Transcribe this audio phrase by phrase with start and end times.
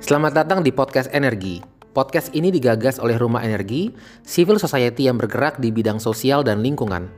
[0.00, 1.60] Selamat datang di Podcast Energi.
[1.92, 3.92] Podcast ini digagas oleh Rumah Energi,
[4.24, 7.12] civil society yang bergerak di bidang sosial dan lingkungan.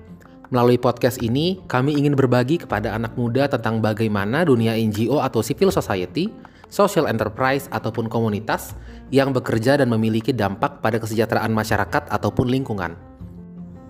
[0.50, 5.70] Melalui podcast ini, kami ingin berbagi kepada anak muda tentang bagaimana dunia NGO atau civil
[5.70, 6.26] society,
[6.66, 8.74] social enterprise ataupun komunitas
[9.14, 12.98] yang bekerja dan memiliki dampak pada kesejahteraan masyarakat ataupun lingkungan.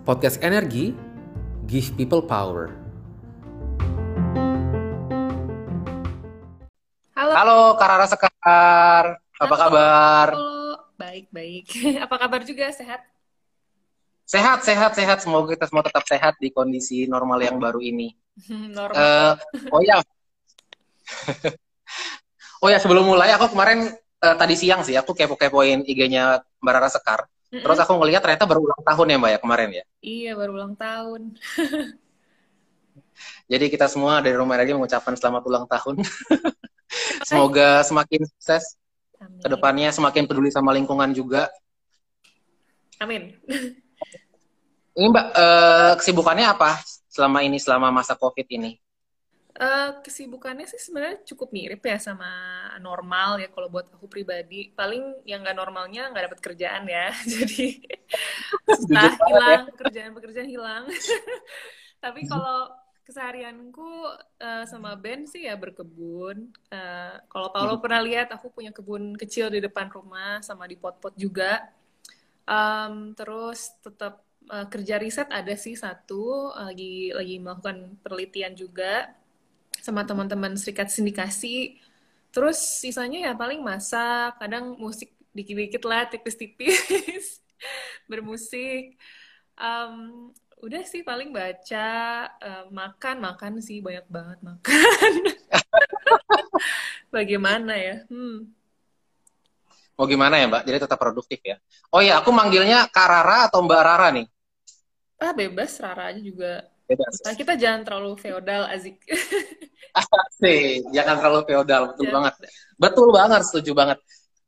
[0.05, 0.93] Podcast Energi
[1.65, 2.86] give people power.
[7.37, 7.77] Halo.
[7.77, 9.57] Karara Sekar, apa Halo.
[9.61, 10.29] kabar?
[10.97, 11.69] Baik, baik.
[12.09, 12.73] Apa kabar juga?
[12.73, 13.05] Sehat?
[14.25, 15.21] Sehat, sehat, sehat.
[15.21, 18.17] Semoga kita semua tetap sehat di kondisi normal yang baru ini.
[18.73, 18.97] Normal.
[18.97, 19.33] Eh,
[19.69, 20.01] oh ya,
[22.65, 26.89] oh ya sebelum mulai aku kemarin eh, tadi siang sih aku kepo-kepoin IG-nya Mbak Rara
[26.89, 27.21] Sekar.
[27.53, 27.61] Mm-mm.
[27.61, 29.85] Terus aku ngelihat ternyata baru ulang tahun ya Mbak ya kemarin ya.
[30.01, 31.37] Iya, baru ulang tahun.
[33.53, 36.01] Jadi kita semua dari rumah lagi mengucapkan selamat ulang tahun.
[37.27, 38.79] Semoga semakin sukses
[39.19, 39.43] Amin.
[39.43, 41.51] ke depannya, semakin peduli sama lingkungan juga.
[43.03, 43.37] Amin.
[44.97, 46.81] Ini Mbak, eh, kesibukannya apa
[47.13, 48.81] selama ini, selama masa COVID ini?
[49.57, 52.29] Eh, kesibukannya sih sebenarnya cukup mirip ya sama
[52.77, 54.69] normal ya kalau buat aku pribadi.
[54.77, 57.09] Paling yang nggak normalnya nggak dapat kerjaan ya.
[57.33, 57.81] Jadi
[58.93, 59.17] ya.
[59.17, 60.85] hilang, pekerjaan-pekerjaan hilang.
[62.05, 62.69] Tapi kalau
[63.07, 63.87] keseharianku
[64.43, 66.51] eh, sama Ben sih ya berkebun.
[66.75, 71.15] Eh, kalau Paulo pernah lihat, aku punya kebun kecil di depan rumah sama di pot-pot
[71.15, 71.63] juga.
[72.47, 79.15] Em, terus tetap eh, kerja riset ada sih satu lagi lagi melakukan penelitian juga
[79.79, 81.79] sama teman-teman serikat sindikasi.
[82.35, 87.39] Terus sisanya ya paling masak, kadang musik dikit-dikit lah, tipis-tipis,
[88.11, 88.99] bermusik.
[89.57, 89.95] Em,
[90.61, 91.89] udah sih paling baca,
[92.41, 95.13] eh, makan, makan sih banyak banget makan.
[97.15, 97.97] Bagaimana ya?
[98.09, 98.51] Hmm.
[99.97, 100.63] Mau gimana ya Mbak?
[100.69, 101.57] Jadi tetap produktif ya.
[101.89, 104.27] Oh iya, aku manggilnya Karara atau Mbak Rara nih?
[105.17, 106.69] Ah bebas, Rara aja juga.
[106.85, 107.25] Bebas.
[107.25, 109.01] Nah, kita jangan terlalu feodal, Azik.
[109.97, 112.17] Asik, jangan terlalu feodal, betul Jangan.
[112.21, 112.35] banget.
[112.77, 113.99] Betul banget, setuju banget.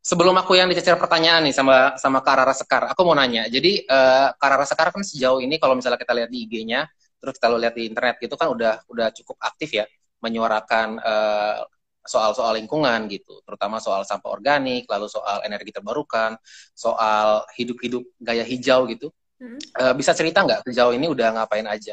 [0.08, 3.44] Sebelum aku yang dicecer pertanyaan nih sama sama Karara Sekar, aku mau nanya.
[3.44, 6.88] Jadi eh, Karara Sekar kan sejauh ini kalau misalnya kita lihat di IG-nya,
[7.20, 9.84] terus kalau lihat di internet gitu kan udah udah cukup aktif ya
[10.24, 11.60] menyuarakan eh,
[12.08, 16.40] soal-soal lingkungan gitu, terutama soal sampah organik, lalu soal energi terbarukan,
[16.72, 19.12] soal hidup-hidup gaya hijau gitu.
[19.36, 19.60] Hmm.
[19.60, 21.92] Eh, bisa cerita nggak sejauh ini udah ngapain aja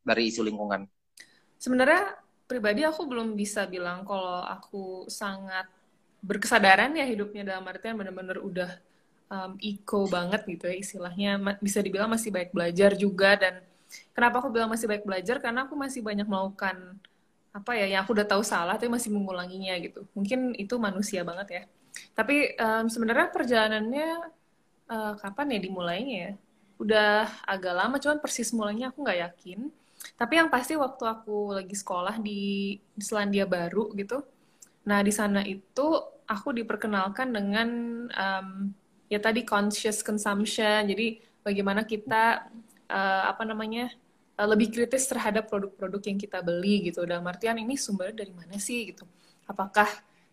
[0.00, 0.88] dari isu lingkungan?
[1.60, 2.16] Sebenarnya
[2.48, 5.68] pribadi aku belum bisa bilang kalau aku sangat
[6.20, 8.70] berkesadaran ya hidupnya dalam artian benar-benar udah
[9.32, 11.30] um, eco banget gitu ya istilahnya.
[11.58, 13.64] Bisa dibilang masih baik belajar juga dan
[14.12, 15.40] kenapa aku bilang masih baik belajar?
[15.40, 16.76] Karena aku masih banyak melakukan
[17.50, 20.06] apa ya yang aku udah tahu salah tapi masih mengulanginya gitu.
[20.14, 21.62] Mungkin itu manusia banget ya.
[22.14, 24.10] Tapi um, sebenarnya perjalanannya
[24.86, 26.32] uh, kapan ya dimulainya ya?
[26.80, 29.72] Udah agak lama cuman persis mulainya aku nggak yakin.
[30.16, 34.24] Tapi yang pasti waktu aku lagi sekolah di Selandia Baru gitu
[34.90, 35.86] Nah, di sana itu
[36.26, 37.68] aku diperkenalkan dengan
[38.10, 38.74] em,
[39.06, 40.90] ya tadi conscious consumption.
[40.90, 42.50] Jadi bagaimana kita
[42.90, 43.94] eh, apa namanya
[44.34, 47.06] eh, lebih kritis terhadap produk-produk yang kita beli gitu.
[47.06, 49.06] Dalam artian ini sumbernya dari mana sih gitu?
[49.46, 49.86] Apakah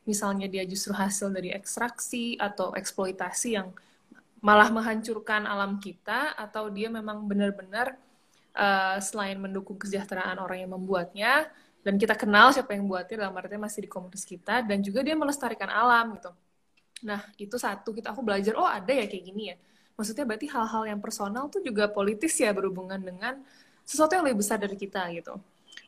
[0.09, 3.69] misalnya dia justru hasil dari ekstraksi atau eksploitasi yang
[4.41, 7.94] malah menghancurkan alam kita atau dia memang benar-benar
[8.57, 11.46] eh, selain mendukung kesejahteraan orang yang membuatnya
[11.86, 15.16] dan kita kenal siapa yang buatnya dalam artinya masih di komunitas kita dan juga dia
[15.16, 16.32] melestarikan alam gitu.
[17.06, 19.56] Nah, itu satu kita aku belajar oh ada ya kayak gini ya.
[19.98, 23.42] Maksudnya berarti hal-hal yang personal tuh juga politis ya berhubungan dengan
[23.86, 25.38] sesuatu yang lebih besar dari kita gitu.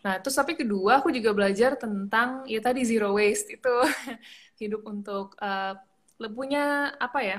[0.06, 3.74] Nah, terus tapi kedua aku juga belajar tentang ya tadi zero waste itu
[4.62, 5.36] hidup untuk
[6.20, 7.38] le- punya apa ya?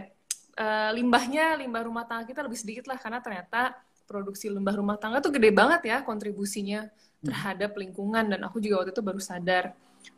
[0.60, 3.72] eh, limbahnya limbah rumah tangga kita lebih sedikit lah karena ternyata
[4.04, 6.90] produksi limbah rumah tangga tuh gede banget ya kontribusinya
[7.24, 9.64] terhadap lingkungan dan aku juga waktu itu baru sadar.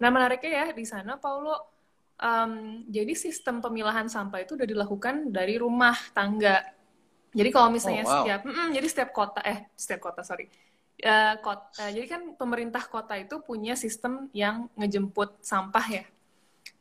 [0.00, 1.54] Nah menariknya ya di sana Paulo
[2.20, 2.52] em,
[2.88, 6.62] jadi sistem pemilahan sampah itu udah dilakukan dari rumah tangga.
[7.32, 8.20] Jadi kalau misalnya Oh, wow.
[8.20, 10.46] setiap mm-mm, jadi setiap kota eh setiap kota sorry
[11.02, 16.04] Eh, kot- eh, jadi kan pemerintah kota itu punya sistem yang ngejemput sampah ya.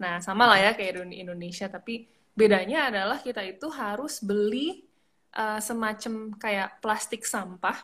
[0.02, 2.06] Nah sama lah ya kayak di Indonesia tapi
[2.38, 4.86] bedanya adalah kita itu harus beli
[5.34, 7.78] eh, semacam kayak plastik sampah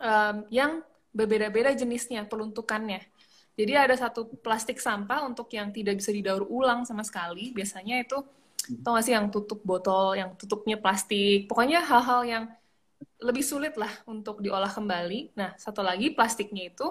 [0.00, 0.72] em, yang
[1.16, 3.00] berbeda-beda jenisnya, peruntukannya.
[3.56, 7.56] Jadi ada satu plastik sampah untuk yang tidak bisa didaur ulang sama sekali.
[7.56, 8.20] Biasanya itu,
[8.84, 11.48] tau gak sih yang tutup botol, yang tutupnya plastik.
[11.48, 12.44] Pokoknya hal-hal yang
[13.16, 15.32] lebih sulit lah untuk diolah kembali.
[15.40, 16.84] Nah, satu lagi plastiknya itu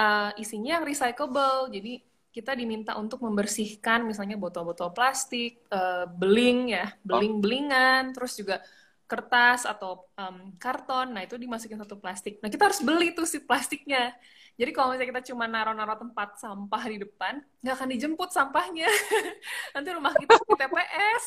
[0.00, 1.68] uh, isinya yang recyclable.
[1.68, 2.00] Jadi
[2.32, 8.64] kita diminta untuk membersihkan misalnya botol-botol plastik, uh, beling ya, beling-belingan, terus juga
[9.08, 11.16] kertas atau um, karton.
[11.16, 12.38] Nah, itu dimasukin satu plastik.
[12.44, 14.12] Nah, kita harus beli tuh si plastiknya.
[14.58, 18.90] Jadi kalau misalnya kita cuma naruh-naruh tempat sampah di depan, nggak akan dijemput sampahnya.
[19.74, 21.24] Nanti rumah kita di TPS.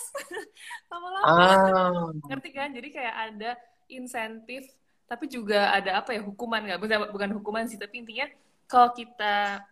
[0.92, 1.26] Lama-lama.
[1.26, 2.08] Ah.
[2.30, 2.70] Ngerti kan?
[2.70, 3.52] Jadi kayak ada
[3.90, 4.70] insentif,
[5.10, 6.80] tapi juga ada apa ya, hukuman nggak?
[7.12, 8.30] Bukan hukuman sih, tapi intinya
[8.68, 9.64] kalau kita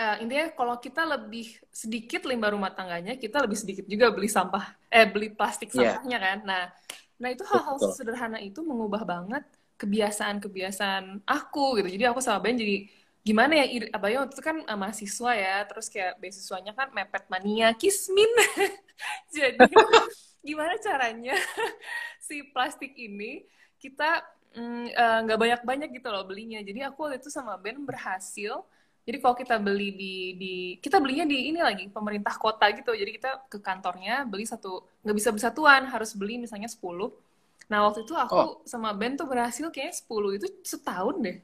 [0.00, 4.72] uh, intinya kalau kita lebih sedikit limbah rumah tangganya, kita lebih sedikit juga beli sampah,
[4.88, 6.00] eh beli plastik iya.
[6.00, 6.24] sampahnya yeah.
[6.24, 6.38] kan.
[6.48, 6.62] Nah,
[7.20, 9.44] nah itu hal-hal sederhana itu mengubah banget
[9.80, 11.88] kebiasaan-kebiasaan aku gitu.
[11.96, 12.84] Jadi aku sama Ben jadi
[13.20, 17.72] gimana ya Abayo waktu itu kan uh, mahasiswa ya, terus kayak beasiswanya kan mepet mania
[17.76, 18.28] kismin.
[19.36, 19.56] jadi
[20.48, 21.36] gimana caranya
[22.26, 23.44] si plastik ini
[23.80, 24.24] kita
[24.56, 26.60] mm, eh, nggak mm, uh, banyak-banyak gitu loh belinya.
[26.60, 28.64] Jadi aku waktu itu sama Ben berhasil
[29.00, 32.92] jadi kalau kita beli di di kita belinya di ini lagi pemerintah kota gitu.
[32.92, 36.84] Jadi kita ke kantornya beli satu nggak bisa beli satuan, harus beli misalnya 10.
[37.70, 38.50] Nah, waktu itu aku oh.
[38.66, 41.38] sama Ben tuh berhasil kayaknya 10 itu setahun deh.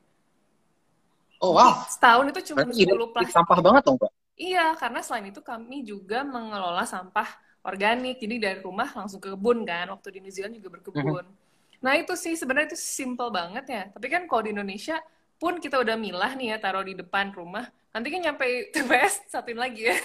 [1.38, 1.86] Oh, wow.
[1.86, 3.34] Setahun itu cuma Berarti 10 plastik.
[3.34, 4.10] Sampah banget dong, Pak.
[4.36, 7.28] Iya, karena selain itu kami juga mengelola sampah
[7.62, 8.18] organik.
[8.18, 9.86] Jadi dari rumah langsung ke kebun kan.
[9.94, 11.24] Waktu di New Zealand juga berkebun.
[11.24, 11.84] Mm -hmm.
[11.84, 13.82] Nah, itu sih sebenarnya itu simple banget ya.
[13.94, 14.98] Tapi kan kalau di Indonesia
[15.36, 17.68] pun kita udah milah nih ya taruh di depan rumah.
[17.92, 19.96] Nanti kan nyampe TPS satuin lagi ya.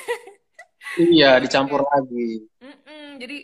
[0.99, 2.47] Iya dicampur lagi.
[2.59, 3.37] Mm-mm, jadi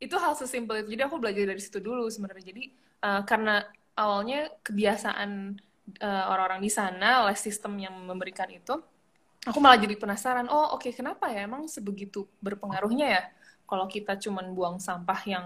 [0.00, 0.96] itu hal sesimpel itu.
[0.96, 2.44] Jadi aku belajar dari situ dulu sebenarnya.
[2.52, 2.64] Jadi
[3.04, 3.64] uh, karena
[3.96, 5.60] awalnya kebiasaan
[6.00, 8.80] uh, orang-orang di sana oleh sistem yang memberikan itu
[9.40, 11.48] aku malah jadi penasaran oh oke okay, kenapa ya?
[11.48, 13.22] Emang sebegitu berpengaruhnya ya?
[13.64, 15.44] Kalau kita cuman buang sampah yang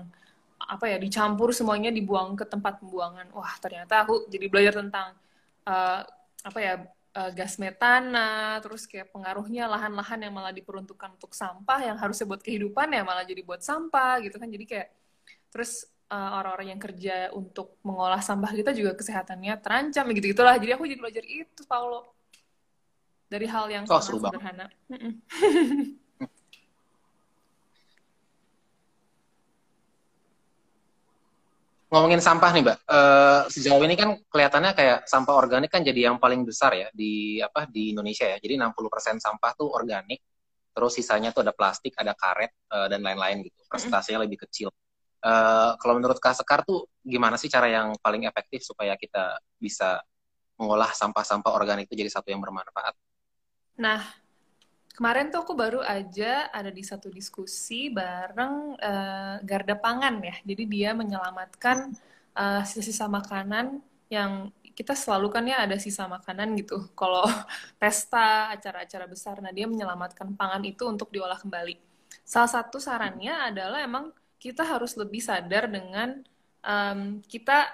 [0.64, 3.28] apa ya dicampur semuanya dibuang ke tempat pembuangan.
[3.36, 5.12] Wah ternyata aku jadi belajar tentang
[5.68, 6.00] uh,
[6.44, 6.74] apa ya
[7.14, 12.42] uh, gas metana, terus kayak pengaruhnya lahan-lahan yang malah diperuntukkan untuk sampah yang harusnya buat
[12.44, 14.48] kehidupan ya malah jadi buat sampah gitu kan.
[14.50, 14.88] Jadi kayak
[15.48, 20.56] terus uh, orang-orang yang kerja untuk mengolah sampah kita juga kesehatannya terancam gitu gitulah.
[20.58, 22.12] Jadi aku jadi belajar itu Paulo
[23.30, 24.66] dari hal yang oh, sangat sederhana.
[31.94, 32.78] ngomongin sampah nih, Mbak.
[32.90, 37.38] Uh, sejauh ini kan kelihatannya kayak sampah organik kan jadi yang paling besar ya di
[37.38, 38.42] apa di Indonesia ya.
[38.42, 40.18] Jadi 60% sampah tuh organik,
[40.74, 43.62] terus sisanya tuh ada plastik, ada karet uh, dan lain-lain gitu.
[43.70, 44.74] Presentasinya lebih kecil.
[45.22, 50.02] Uh, kalau menurut Kak Sekar tuh gimana sih cara yang paling efektif supaya kita bisa
[50.58, 52.94] mengolah sampah-sampah organik itu jadi satu yang bermanfaat?
[53.78, 54.02] Nah,
[54.94, 60.38] Kemarin tuh aku baru aja ada di satu diskusi bareng uh, Garda Pangan ya.
[60.46, 61.90] Jadi dia menyelamatkan
[62.38, 66.94] uh, sisa-sisa makanan yang kita selalu kan ya ada sisa makanan gitu.
[66.94, 67.26] Kalau
[67.82, 71.74] pesta, acara-acara besar, nah dia menyelamatkan pangan itu untuk diolah kembali.
[72.22, 76.22] Salah satu sarannya adalah emang kita harus lebih sadar dengan
[76.62, 77.66] um, kita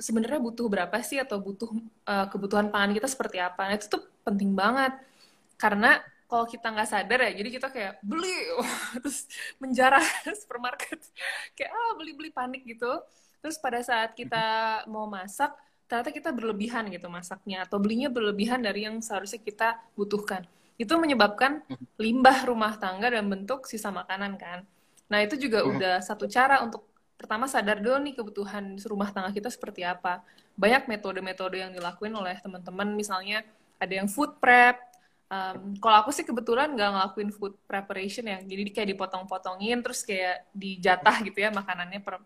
[0.00, 1.68] sebenarnya butuh berapa sih atau butuh
[2.08, 3.68] uh, kebutuhan pangan kita seperti apa.
[3.68, 4.96] Nah itu tuh penting banget
[5.56, 8.34] karena kalau kita nggak sadar ya jadi kita kayak beli.
[9.02, 9.30] Terus
[9.62, 10.02] menjarah
[10.42, 11.00] supermarket.
[11.54, 13.02] Kayak ah beli beli panik gitu.
[13.40, 15.54] Terus pada saat kita mau masak
[15.86, 20.42] ternyata kita berlebihan gitu masaknya atau belinya berlebihan dari yang seharusnya kita butuhkan.
[20.76, 21.62] Itu menyebabkan
[21.96, 24.66] limbah rumah tangga dan bentuk sisa makanan kan.
[25.06, 26.84] Nah itu juga udah satu cara untuk
[27.16, 30.26] pertama sadar dulu nih kebutuhan rumah tangga kita seperti apa.
[30.58, 32.92] Banyak metode-metode yang dilakuin oleh teman-teman.
[32.92, 33.46] Misalnya
[33.78, 34.95] ada yang food prep
[35.26, 40.46] Um, kalau aku sih kebetulan nggak ngelakuin food preparation ya, jadi kayak dipotong-potongin terus kayak
[40.54, 42.22] dijatah gitu ya makanannya per,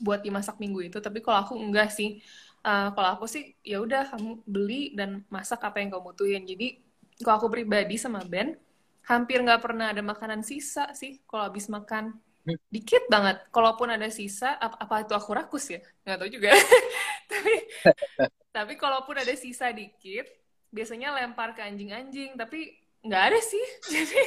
[0.00, 0.98] buat dimasak minggu itu.
[1.04, 2.24] Tapi kalau aku enggak sih,
[2.64, 6.42] uh, kalau aku sih ya udah kamu beli dan masak apa yang kamu butuhin.
[6.48, 6.80] Jadi
[7.20, 8.56] kalau aku pribadi sama Ben,
[9.04, 12.16] hampir nggak pernah ada makanan sisa sih kalau habis makan.
[12.68, 13.40] Dikit banget.
[13.48, 15.80] Kalaupun ada sisa, apa, apa itu aku rakus ya?
[16.04, 16.50] Nggak tahu juga.
[17.32, 17.54] tapi
[18.52, 20.28] tapi kalaupun ada sisa dikit,
[20.74, 22.74] biasanya lempar ke anjing-anjing tapi
[23.06, 23.64] nggak ada sih.
[23.94, 24.20] Jadi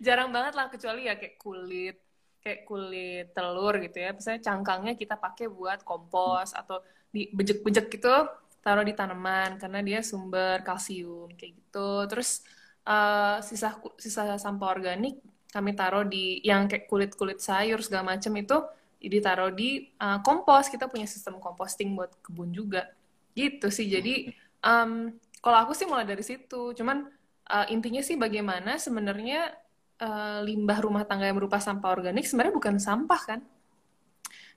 [0.00, 1.96] jarang banget lah kecuali ya kayak kulit
[2.40, 4.16] kayak kulit telur gitu ya.
[4.16, 6.80] Misalnya cangkangnya kita pakai buat kompos atau
[7.12, 8.14] di bejek-bejek gitu
[8.66, 11.90] taruh di tanaman karena dia sumber kalsium kayak gitu.
[12.10, 12.42] Terus
[12.88, 15.22] uh, sisa sisa sampah organik
[15.54, 18.58] kami taruh di yang kayak kulit-kulit sayur segala macam itu
[19.02, 20.66] ditaruh di uh, kompos.
[20.66, 22.90] Kita punya sistem composting buat kebun juga.
[23.38, 23.86] Gitu sih.
[23.86, 24.34] Jadi
[24.66, 25.14] um,
[25.46, 26.74] kalau aku sih mulai dari situ.
[26.74, 27.06] Cuman
[27.46, 29.54] uh, intinya sih bagaimana sebenarnya
[30.02, 33.40] uh, limbah rumah tangga yang berupa sampah organik sebenarnya bukan sampah kan?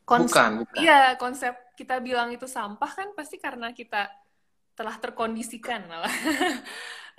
[0.02, 0.82] Konsep, bukan, bukan.
[0.82, 4.10] Iya, konsep kita bilang itu sampah kan pasti karena kita
[4.74, 6.10] telah terkondisikan malah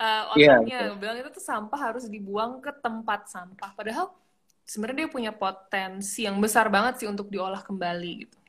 [0.01, 4.09] uh, otaknya yeah, bilang itu tuh sampah harus dibuang ke tempat sampah padahal
[4.65, 8.40] sebenarnya dia punya potensi yang besar banget sih untuk diolah kembali gitu.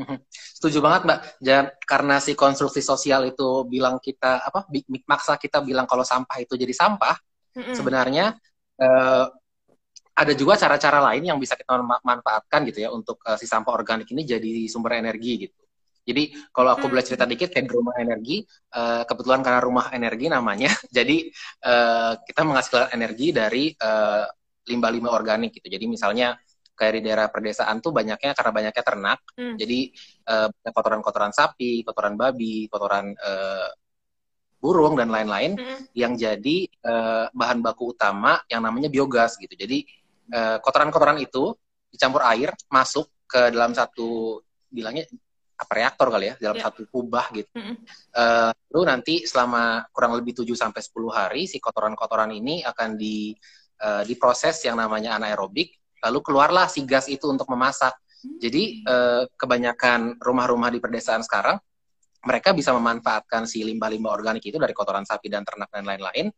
[0.56, 1.20] Setuju banget Mbak.
[1.40, 4.66] Dan karena si konstruksi sosial itu bilang kita apa
[5.06, 7.16] maksa kita bilang kalau sampah itu jadi sampah,
[7.56, 7.74] mm-hmm.
[7.76, 8.36] sebenarnya
[8.80, 9.26] uh,
[10.20, 14.10] ada juga cara-cara lain yang bisa kita manfaatkan gitu ya untuk uh, si sampah organik
[14.12, 15.60] ini jadi sumber energi gitu.
[16.00, 18.42] Jadi kalau aku boleh cerita dikit kayak rumah energi,
[18.74, 21.28] uh, kebetulan karena rumah energi namanya, jadi
[21.64, 24.26] uh, kita menghasilkan energi dari uh,
[24.66, 25.70] limbah-limbah organik gitu.
[25.70, 26.36] Jadi misalnya
[26.80, 29.60] kayak di daerah perdesaan tuh banyaknya karena banyaknya ternak, hmm.
[29.60, 29.80] jadi
[30.32, 33.68] uh, kotoran-kotoran sapi, kotoran babi, kotoran uh,
[34.56, 35.92] burung dan lain-lain hmm.
[35.92, 39.52] yang jadi uh, bahan baku utama yang namanya biogas gitu.
[39.52, 39.84] Jadi
[40.62, 41.52] kotoran-kotoran uh, itu
[41.90, 44.38] dicampur air masuk ke dalam satu
[44.70, 45.10] bilangnya
[45.60, 46.64] apa reaktor kali ya dalam yeah.
[46.64, 47.52] satu kubah gitu.
[47.52, 47.76] Mm -hmm.
[48.16, 53.36] uh, lalu nanti selama kurang lebih 7 sampai 10 hari si kotoran-kotoran ini akan di
[53.84, 57.92] uh, diproses yang namanya anaerobik lalu keluarlah si gas itu untuk memasak.
[58.20, 58.36] Hmm.
[58.40, 61.56] Jadi uh, kebanyakan rumah-rumah di perdesaan sekarang
[62.20, 66.28] mereka bisa memanfaatkan si limbah-limbah organik itu dari kotoran sapi dan ternak dan lain-lain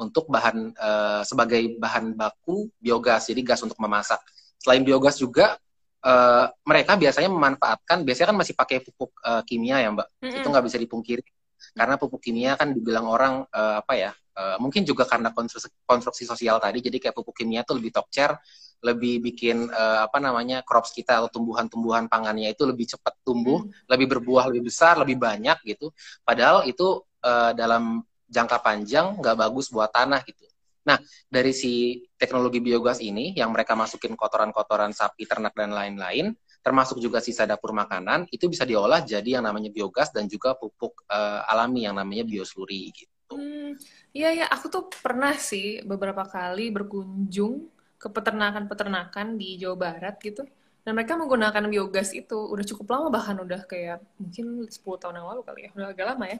[0.00, 3.28] untuk bahan uh, sebagai bahan baku biogas.
[3.28, 4.20] Jadi gas untuk memasak.
[4.56, 5.60] Selain biogas juga
[6.06, 10.38] uh, mereka biasanya memanfaatkan biasanya kan masih pakai pupuk uh, kimia ya mbak mm-hmm.
[10.40, 11.22] itu nggak bisa dipungkiri
[11.72, 16.24] karena pupuk kimia kan dibilang orang uh, apa ya uh, mungkin juga karena konstruksi, konstruksi
[16.28, 18.36] sosial tadi jadi kayak pupuk kimia itu lebih top chair
[18.84, 23.88] lebih bikin uh, apa namanya crops kita atau tumbuhan-tumbuhan pangannya itu lebih cepat tumbuh, hmm.
[23.88, 25.90] lebih berbuah lebih besar, lebih banyak gitu.
[26.22, 30.46] Padahal itu uh, dalam jangka panjang nggak bagus buat tanah gitu.
[30.86, 36.30] Nah, dari si teknologi biogas ini yang mereka masukin kotoran-kotoran sapi, ternak dan lain-lain,
[36.62, 41.02] termasuk juga sisa dapur makanan, itu bisa diolah jadi yang namanya biogas dan juga pupuk
[41.10, 43.10] uh, alami yang namanya biosluri gitu.
[43.34, 43.74] Hmm,
[44.14, 47.66] iya ya, aku tuh pernah sih beberapa kali berkunjung
[47.96, 50.44] ke peternakan-peternakan di Jawa Barat gitu.
[50.86, 55.26] Dan mereka menggunakan biogas itu udah cukup lama bahkan udah kayak mungkin 10 tahun yang
[55.26, 56.38] lalu kali ya, udah agak lama ya.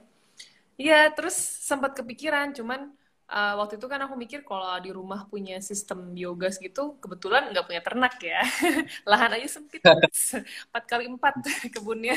[0.76, 1.34] Iya, terus
[1.64, 2.92] sempat kepikiran, cuman
[3.30, 7.66] uh, waktu itu kan aku mikir kalau di rumah punya sistem biogas gitu kebetulan nggak
[7.66, 8.42] punya ternak ya
[9.10, 9.82] lahan aja sempit
[10.70, 11.34] empat kali empat
[11.74, 12.16] kebunnya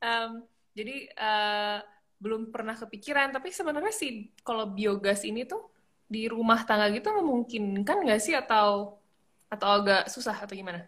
[0.00, 0.44] um,
[0.76, 1.78] jadi uh,
[2.20, 5.64] belum pernah kepikiran tapi sebenarnya sih kalau biogas ini tuh
[6.10, 8.98] di rumah tangga gitu memungkinkan nggak sih atau
[9.46, 10.82] atau agak susah atau gimana?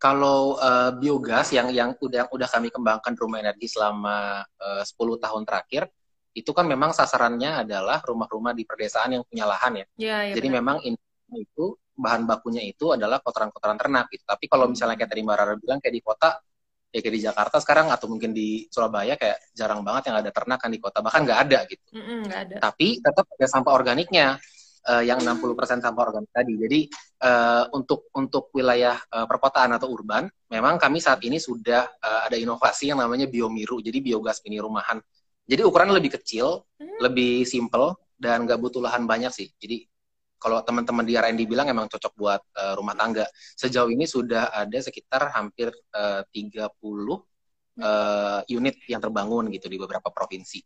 [0.00, 5.42] Kalau uh, biogas yang yang udah udah kami kembangkan rumah energi selama uh, 10 tahun
[5.44, 5.88] terakhir
[6.36, 9.86] itu kan memang sasarannya adalah rumah-rumah di perdesaan yang punya lahan ya.
[9.96, 10.58] ya, ya Jadi benar.
[10.60, 10.76] memang
[11.32, 11.64] itu
[11.96, 14.24] bahan bakunya itu adalah kotoran-kotoran ternak gitu.
[14.28, 16.36] Tapi kalau misalnya kayak tadi Mbak Rara bilang kayak di kota,
[16.96, 20.56] ya kayak di Jakarta sekarang atau mungkin di Surabaya kayak jarang banget yang ada ternak
[20.56, 21.84] kan di kota, bahkan nggak ada gitu.
[21.92, 22.56] Mm -mm, gak ada.
[22.72, 24.26] Tapi tetap ada sampah organiknya
[24.88, 26.54] uh, yang 60% sampah organik tadi.
[26.56, 26.80] Jadi
[27.20, 32.40] uh, untuk untuk wilayah uh, perkotaan atau urban, memang kami saat ini sudah uh, ada
[32.40, 34.96] inovasi yang namanya biomiru, jadi biogas mini rumahan
[35.46, 36.98] jadi ukuran lebih kecil, hmm.
[36.98, 39.48] lebih simple dan nggak butuh lahan banyak sih.
[39.54, 39.86] Jadi
[40.36, 43.24] kalau teman-teman di R&D bilang emang cocok buat uh, rumah tangga.
[43.56, 46.70] Sejauh ini sudah ada sekitar hampir uh, 30
[47.80, 50.60] uh, unit yang terbangun gitu di beberapa provinsi.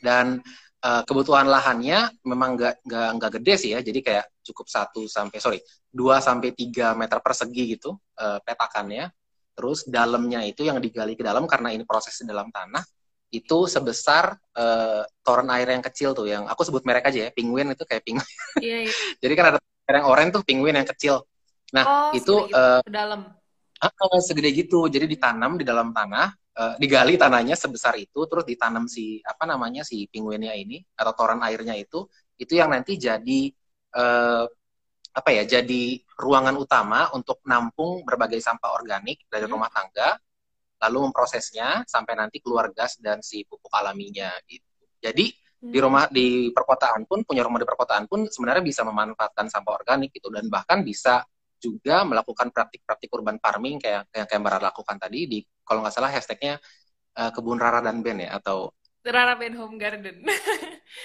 [0.00, 0.40] Dan
[0.84, 3.80] uh, kebutuhan lahannya memang nggak nggak nggak gede sih ya.
[3.84, 5.60] Jadi kayak cukup satu sampai sorry
[5.92, 9.12] dua sampai tiga meter persegi gitu uh, petakannya.
[9.56, 12.95] Terus dalamnya itu yang digali ke dalam karena ini proses di dalam tanah
[13.36, 17.72] itu sebesar uh, toren air yang kecil tuh yang aku sebut merek aja ya penguin
[17.72, 18.32] itu kayak penguin.
[18.58, 18.94] Yeah, yeah.
[19.20, 19.58] jadi kan ada
[19.92, 21.22] yang oranye tuh penguin yang kecil.
[21.76, 23.32] Nah oh, itu uh, ke dalam.
[23.76, 24.88] Uh, segede gitu.
[24.88, 29.84] Jadi ditanam di dalam tanah uh, digali tanahnya sebesar itu terus ditanam si apa namanya
[29.84, 32.08] si penguinnya ini atau toren airnya itu
[32.40, 33.52] itu yang nanti jadi
[33.96, 34.44] uh,
[35.16, 39.52] apa ya jadi ruangan utama untuk nampung berbagai sampah organik dari hmm.
[39.52, 40.16] rumah tangga
[40.76, 44.64] lalu memprosesnya sampai nanti keluar gas dan si pupuk alaminya gitu.
[45.00, 45.72] Jadi hmm.
[45.72, 50.12] di rumah di perkotaan pun punya rumah di perkotaan pun sebenarnya bisa memanfaatkan sampah organik
[50.12, 51.24] gitu dan bahkan bisa
[51.56, 56.12] juga melakukan praktik-praktik urban farming kayak kayak yang Mbak lakukan tadi di kalau nggak salah
[56.12, 56.60] hashtagnya
[57.16, 58.70] uh, kebun Rara dan Ben ya atau
[59.06, 60.26] Rara Ben Home Garden.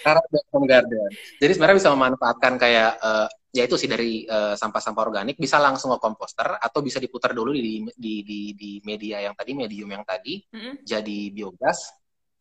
[0.06, 1.10] Rara Ben Home Garden.
[1.38, 5.92] Jadi sebenarnya bisa memanfaatkan kayak uh, ya itu sih dari sampah sampah-sampah organik bisa langsung
[5.92, 10.08] ke komposter atau bisa diputar dulu di di di, di media yang tadi medium yang
[10.08, 10.88] tadi mm-hmm.
[10.88, 11.92] jadi biogas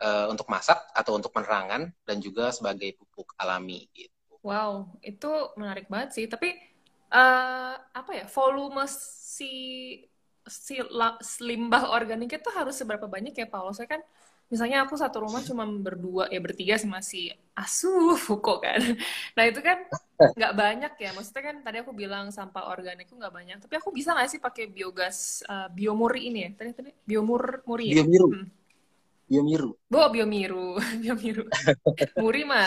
[0.00, 4.12] uh, untuk masak atau untuk penerangan dan juga sebagai pupuk alami gitu.
[4.40, 5.28] Wow, itu
[5.60, 6.26] menarik banget sih.
[6.26, 6.56] Tapi
[7.12, 9.52] uh, apa ya volume si
[10.48, 10.74] si
[11.44, 13.76] limbah organik itu harus seberapa banyak ya Paul?
[13.76, 14.00] Saya kan
[14.50, 18.82] misalnya aku satu rumah cuma berdua ya bertiga sih masih asuh kok kan.
[19.38, 19.86] Nah itu kan
[20.18, 21.10] nggak banyak ya.
[21.14, 23.56] Maksudnya kan tadi aku bilang sampah organik itu nggak banyak.
[23.62, 26.50] Tapi aku bisa nggak sih pakai biogas uh, biomuri ini ya?
[26.58, 28.02] Tadi tadi biomur muri ya?
[28.02, 28.28] biomiru.
[28.34, 28.46] Hmm.
[29.30, 29.70] biomiru.
[29.86, 30.68] Bo biomiru.
[31.02, 31.44] Biomiru.
[32.18, 32.66] Muri mah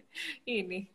[0.48, 0.88] ini.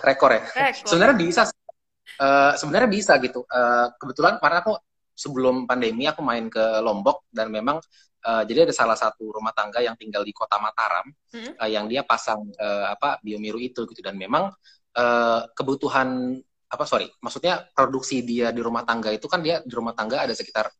[0.00, 0.42] Rekor ya.
[0.48, 0.88] Rekor.
[0.88, 3.44] sebenarnya bisa uh, sebenarnya bisa gitu.
[3.44, 4.72] Uh, kebetulan karena aku
[5.14, 7.78] sebelum pandemi aku main ke Lombok dan memang
[8.24, 11.60] Uh, jadi ada salah satu rumah tangga yang tinggal di kota Mataram hmm?
[11.60, 14.48] uh, yang dia pasang uh, apa biomiru itu gitu dan memang
[14.96, 16.40] uh, kebutuhan
[16.74, 20.32] apa sorry maksudnya produksi dia di rumah tangga itu kan dia di rumah tangga ada
[20.32, 20.72] sekitar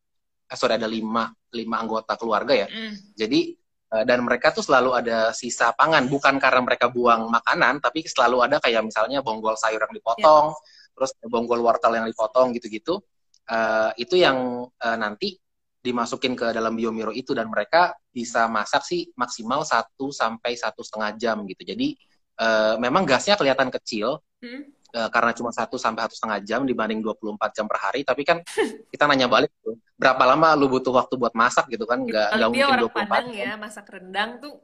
[0.49, 3.13] eh, sorry ada lima lima anggota keluarga ya hmm.
[3.13, 3.41] jadi
[3.93, 8.41] uh, dan mereka tuh selalu ada sisa pangan bukan karena mereka buang makanan tapi selalu
[8.41, 10.93] ada kayak misalnya bonggol sayur yang dipotong yeah.
[10.99, 13.05] terus bonggol wortel yang dipotong gitu-gitu
[13.51, 15.39] uh, itu yang uh, nanti
[15.85, 21.13] dimasukin ke dalam biomiro itu dan mereka bisa masak sih maksimal satu sampai satu setengah
[21.21, 21.61] jam gitu.
[21.61, 21.93] Jadi
[22.41, 24.74] uh, memang gasnya kelihatan kecil hmm.
[24.95, 28.01] Uh, karena cuma satu sampai satu setengah jam dibanding 24 jam per hari.
[28.07, 28.39] Tapi kan
[28.93, 32.07] kita nanya balik tuh, berapa lama lu butuh waktu buat masak gitu kan?
[32.07, 34.55] Gak, nggak mungkin orang 24 Padang ya masak rendang tuh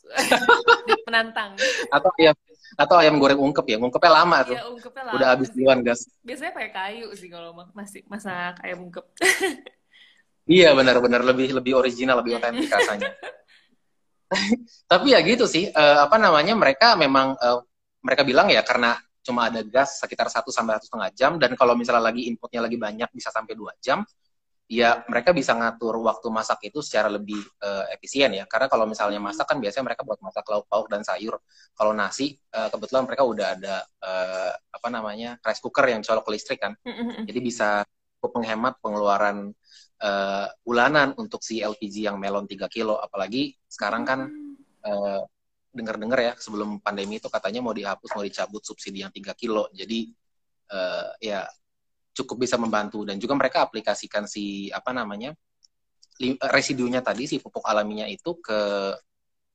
[1.10, 1.50] menantang.
[1.92, 2.34] Atau ayam
[2.78, 4.54] atau ayam goreng ungkep ya, ungkepnya lama tuh.
[4.54, 5.16] Iya, ungkepnya lama.
[5.18, 6.06] Udah habis duluan gas.
[6.22, 9.04] Biasanya pakai kayu sih kalau masih masak ayam ungkep.
[10.50, 13.14] Iya benar-benar lebih lebih original, lebih otentik rasanya.
[14.90, 17.62] Tapi ya gitu sih, uh, apa namanya mereka memang uh,
[18.02, 21.76] mereka bilang ya karena cuma ada gas sekitar satu sampai satu setengah jam dan kalau
[21.76, 24.00] misalnya lagi inputnya lagi banyak bisa sampai dua jam,
[24.70, 28.46] ya mereka bisa ngatur waktu masak itu secara lebih uh, efisien ya.
[28.46, 31.42] Karena kalau misalnya masak kan biasanya mereka buat masak lauk pauk dan sayur.
[31.74, 36.30] Kalau nasi uh, kebetulan mereka udah ada uh, apa namanya rice cooker yang colok ke
[36.38, 36.72] listrik kan,
[37.26, 37.68] jadi bisa
[38.20, 39.50] cukup menghemat pengeluaran
[40.04, 42.94] uh, bulanan untuk si LPG yang melon 3 kilo.
[43.02, 44.20] Apalagi sekarang kan
[44.86, 45.20] uh,
[45.70, 49.70] dengar-dengar ya sebelum pandemi itu katanya mau dihapus, mau dicabut subsidi yang 3 kilo.
[49.70, 50.10] Jadi
[50.74, 51.46] uh, ya
[52.14, 55.30] cukup bisa membantu dan juga mereka aplikasikan si apa namanya
[56.52, 58.92] residunya tadi si pupuk alaminya itu ke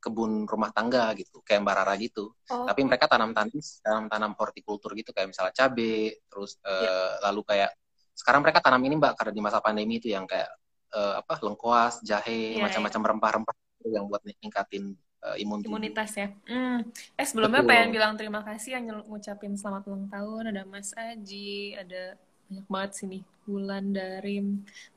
[0.01, 2.65] kebun rumah tangga gitu kayak mbak Rara gitu oh.
[2.69, 6.85] tapi mereka tanam tanam tanam tanam hortikultur gitu kayak misalnya cabe terus yeah.
[6.85, 7.73] uh, lalu kayak
[8.13, 10.49] sekarang mereka tanam ini mbak karena di masa pandemi itu yang kayak
[10.93, 13.09] uh, apa lengkuas jahe yeah, macam-macam yeah.
[13.13, 16.85] rempah-rempah yang buat ningkatin uh, imun imunitas ya hmm.
[17.17, 17.71] eh sebelumnya Betul.
[17.73, 22.13] pengen bilang terima kasih yang ngucapin selamat ulang tahun ada Mas Aji ada
[22.45, 24.41] banyak banget sini bulan dari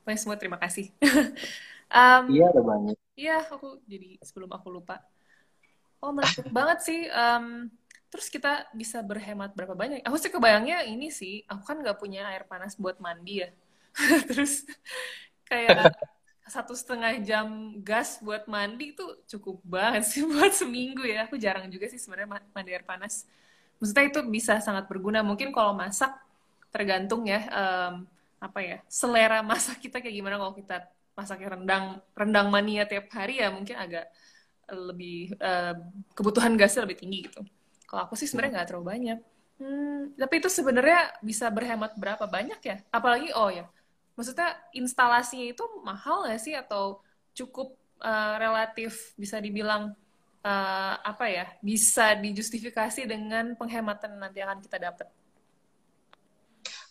[0.05, 0.93] pokoknya semua terima kasih
[1.97, 5.01] um, iya ada banyak iya aku jadi sebelum aku lupa
[6.05, 7.67] oh menarik banget sih um,
[8.09, 10.01] terus kita bisa berhemat berapa banyak?
[10.01, 13.49] Aku sih kebayangnya ini sih, aku kan nggak punya air panas buat mandi ya.
[14.29, 14.65] terus
[15.45, 15.93] kayak
[16.49, 21.29] satu setengah jam gas buat mandi tuh cukup banget sih buat seminggu ya.
[21.29, 23.29] Aku jarang juga sih sebenarnya mandi air panas.
[23.79, 25.23] Maksudnya itu bisa sangat berguna.
[25.23, 26.11] Mungkin kalau masak
[26.69, 28.05] tergantung ya um,
[28.39, 30.85] apa ya selera masak kita kayak gimana kalau kita
[31.17, 31.85] masaknya rendang
[32.15, 34.07] rendang mania tiap hari ya mungkin agak
[34.69, 35.75] lebih uh,
[36.13, 37.41] kebutuhan gasnya lebih tinggi gitu.
[37.89, 39.19] Kalau aku sih sebenarnya nggak terlalu banyak.
[39.59, 42.77] Hmm, tapi itu sebenarnya bisa berhemat berapa banyak ya?
[42.93, 43.67] Apalagi oh ya,
[44.19, 46.99] maksudnya instalasinya itu mahal nggak sih atau
[47.31, 49.95] cukup uh, relatif bisa dibilang
[50.43, 51.45] uh, apa ya?
[51.63, 55.07] Bisa dijustifikasi dengan penghematan nanti akan kita dapat?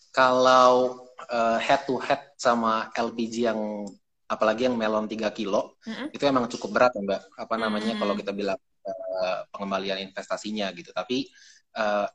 [0.09, 3.85] Kalau uh, head to head sama LPG yang
[4.25, 6.07] apalagi yang melon 3 kilo, mm -hmm.
[6.17, 7.23] itu emang cukup berat ya Mbak.
[7.37, 8.01] Apa namanya mm -hmm.
[8.01, 10.97] kalau kita bilang uh, pengembalian investasinya gitu.
[10.97, 11.29] Tapi
[11.77, 12.09] uh,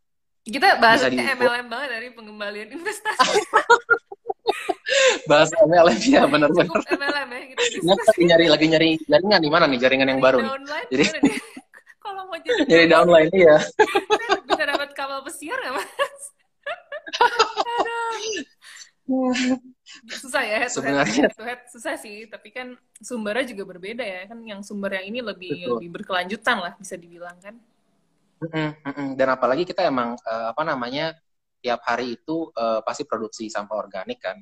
[0.43, 3.39] kita bahas MLM banget dari pengembalian investasi.
[5.29, 6.81] bahas MLM ya benar-benar.
[6.83, 7.41] MLM ya.
[7.53, 7.87] Gitu.
[7.87, 10.43] lagi nyari lagi nyari jaringan di mana nih jaringan yang baru?
[10.43, 11.03] Downline, Jadi
[12.03, 13.57] kalau mau jadi, jadi downline ya.
[14.43, 16.23] bisa dapat kabel pesiar nggak mas?
[20.09, 24.39] susah ya head sebenarnya head, head susah sih tapi kan sumbernya juga berbeda ya kan
[24.47, 25.71] yang sumber yang ini lebih Betul.
[25.77, 27.55] lebih berkelanjutan lah bisa dibilang kan
[29.19, 31.15] dan apalagi kita emang uh, apa namanya
[31.63, 34.39] tiap hari itu uh, pasti produksi sampah organik kan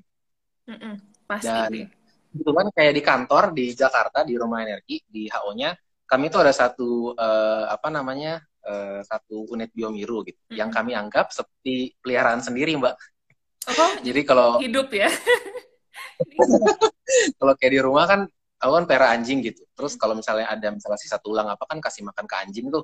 [0.72, 0.96] Mm-mm,
[1.28, 1.84] pasti
[2.32, 5.76] dan kan kayak di kantor di Jakarta di rumah energi di HO-nya
[6.08, 10.56] kami itu ada satu uh, apa namanya uh, satu unit biomiru gitu mm-hmm.
[10.56, 12.96] yang kami anggap seperti peliharaan sendiri mbak
[13.70, 15.06] Oh, Jadi kalau hidup ya.
[17.38, 18.26] kalau kayak di rumah kan
[18.58, 19.62] aku kan pera anjing gitu.
[19.78, 22.82] Terus kalau misalnya ada misalnya sisa tulang apa kan kasih makan ke anjing tuh.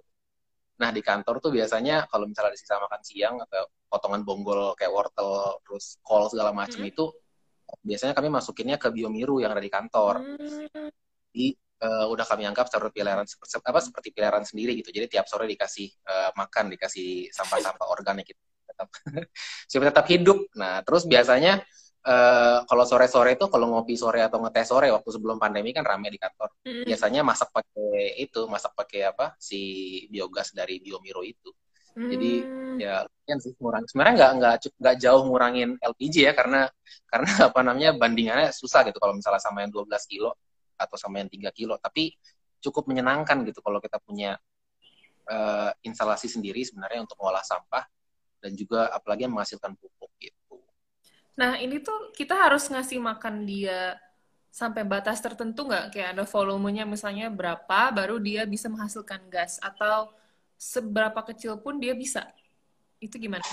[0.77, 4.93] Nah di kantor tuh biasanya kalau misalnya ada sisa makan siang atau potongan bonggol kayak
[4.93, 6.91] wortel terus kol segala macam hmm.
[6.93, 7.09] itu
[7.83, 10.23] biasanya kami masukinnya ke biomiru yang ada di kantor.
[10.23, 10.89] Hmm.
[11.31, 11.47] Jadi
[11.83, 14.89] uh, udah kami anggap seperti pilihan apa seperti pilihan sendiri gitu.
[14.89, 18.41] Jadi tiap sore dikasih uh, makan, dikasih sampah-sampah organik gitu.
[18.67, 18.87] Tetap
[19.71, 20.37] supaya tetap hidup.
[20.57, 21.61] Nah, terus biasanya
[22.07, 26.09] uh, kalau sore-sore itu kalau ngopi sore atau ngeteh sore waktu sebelum pandemi kan rame
[26.09, 26.49] di kantor.
[26.63, 29.35] Biasanya masak pakai itu, masak pakai apa?
[29.37, 29.59] si
[30.09, 31.51] biogas dari Biomiro itu.
[32.05, 32.77] Jadi Hmm.
[32.77, 33.83] ya lumayan sih ngurang.
[33.89, 36.69] Sebenarnya nggak nggak nggak jauh ngurangin LPG ya karena
[37.11, 40.37] karena apa namanya bandingannya susah gitu kalau misalnya sama yang 12 kilo
[40.77, 41.75] atau sama yang 3 kilo.
[41.81, 42.13] Tapi
[42.61, 44.37] cukup menyenangkan gitu kalau kita punya
[45.27, 47.83] eh, instalasi sendiri sebenarnya untuk mengolah sampah
[48.41, 50.61] dan juga apalagi yang menghasilkan pupuk gitu.
[51.37, 53.97] Nah, ini tuh kita harus ngasih makan dia
[54.49, 55.93] sampai batas tertentu nggak?
[55.93, 59.61] Kayak ada volumenya misalnya berapa, baru dia bisa menghasilkan gas.
[59.61, 60.09] Atau
[60.57, 62.25] seberapa kecil pun dia bisa.
[62.97, 63.45] Itu gimana?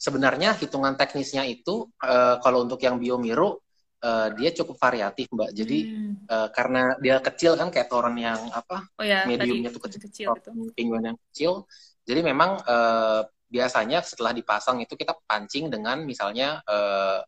[0.00, 3.60] Sebenarnya hitungan teknisnya itu eh, kalau untuk yang biomiro
[4.00, 5.50] eh, dia cukup variatif Mbak.
[5.52, 6.14] Jadi Hmm.
[6.28, 10.28] eh, karena dia kecil kan kayak toren yang apa Oh ya, mediumnya tuh kecil, kecil
[10.76, 11.68] penguin yang kecil.
[12.04, 13.20] Jadi memang eh,
[13.50, 17.20] biasanya setelah dipasang itu kita pancing dengan misalnya eh,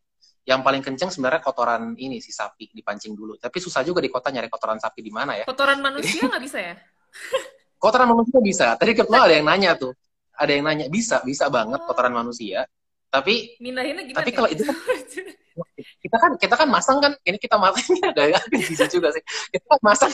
[0.43, 3.39] yang paling kenceng sebenarnya kotoran ini si sapi dipancing dulu.
[3.39, 5.45] Tapi susah juga di kota nyari kotoran sapi di mana ya.
[5.47, 6.75] Kotoran manusia nggak bisa ya?
[7.83, 8.67] Kotoran manusia bisa.
[8.79, 9.91] Tadi kebetulan ada yang nanya tuh.
[10.33, 11.91] Ada yang nanya bisa, bisa banget Oh.
[11.91, 12.63] kotoran manusia.
[13.11, 14.73] Tapi Mindahinnya gimana tapi kalau itu kan
[16.03, 19.21] kita kan kita kan masang kan ini kita masangnya ada bisa juga sih.
[19.51, 20.11] Kita kan masang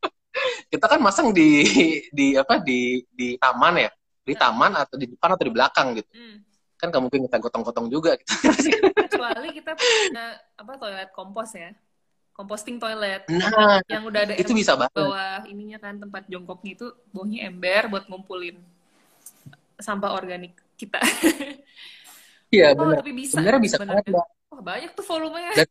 [0.72, 1.68] kita kan masang di
[2.08, 3.90] di apa di di taman ya
[4.22, 6.38] di taman atau di depan atau di belakang gitu Hmm.
[6.80, 8.32] kan nggak mungkin kita gotong-gotong juga gitu
[8.96, 11.70] Kecuali kita punya apa toilet kompos ya.
[12.42, 13.22] Composting toilet.
[13.30, 17.82] nah Yang udah ada itu bisa banget bawah ininya kan tempat jongkoknya itu bawahnya ember
[17.86, 18.58] buat ngumpulin
[19.78, 20.98] sampah organik kita.
[22.50, 23.38] iya Oh, benar tapi bisa.
[23.38, 24.04] sebenarnya bisa banget.
[24.10, 24.26] Mbak.
[24.52, 25.52] Wah, banyak tuh volumenya.
[25.54, 25.70] Dan-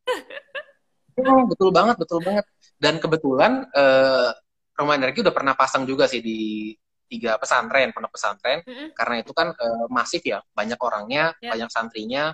[1.21, 2.47] Oh, betul banget betul banget
[2.79, 4.31] dan kebetulan eh,
[4.79, 6.71] rumah energi udah pernah pasang juga sih di
[7.05, 8.95] tiga pesantren pondok pesantren Mm-mm.
[8.95, 11.51] karena itu kan eh, masif ya banyak orangnya Ya.
[11.51, 12.31] banyak santrinya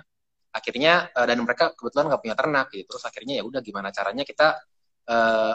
[0.58, 4.24] akhirnya eh, dan mereka kebetulan nggak punya ternak gitu terus akhirnya ya udah gimana caranya
[4.26, 4.48] kita
[5.10, 5.54] eh,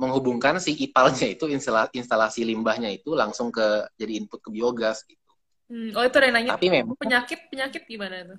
[0.00, 3.66] menghubungkan si ipalnya itu instala- instalasi limbahnya itu langsung ke
[4.00, 5.20] jadi input ke biogas gitu
[5.70, 8.38] Hmm, Oh, itu ada yang nanya tapi memang penyakit penyakit gimana tuh?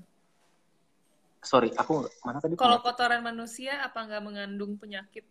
[1.50, 1.94] sorry aku
[2.26, 5.26] mana tadi Kalau kotoran manusia apa nggak mengandung penyakit?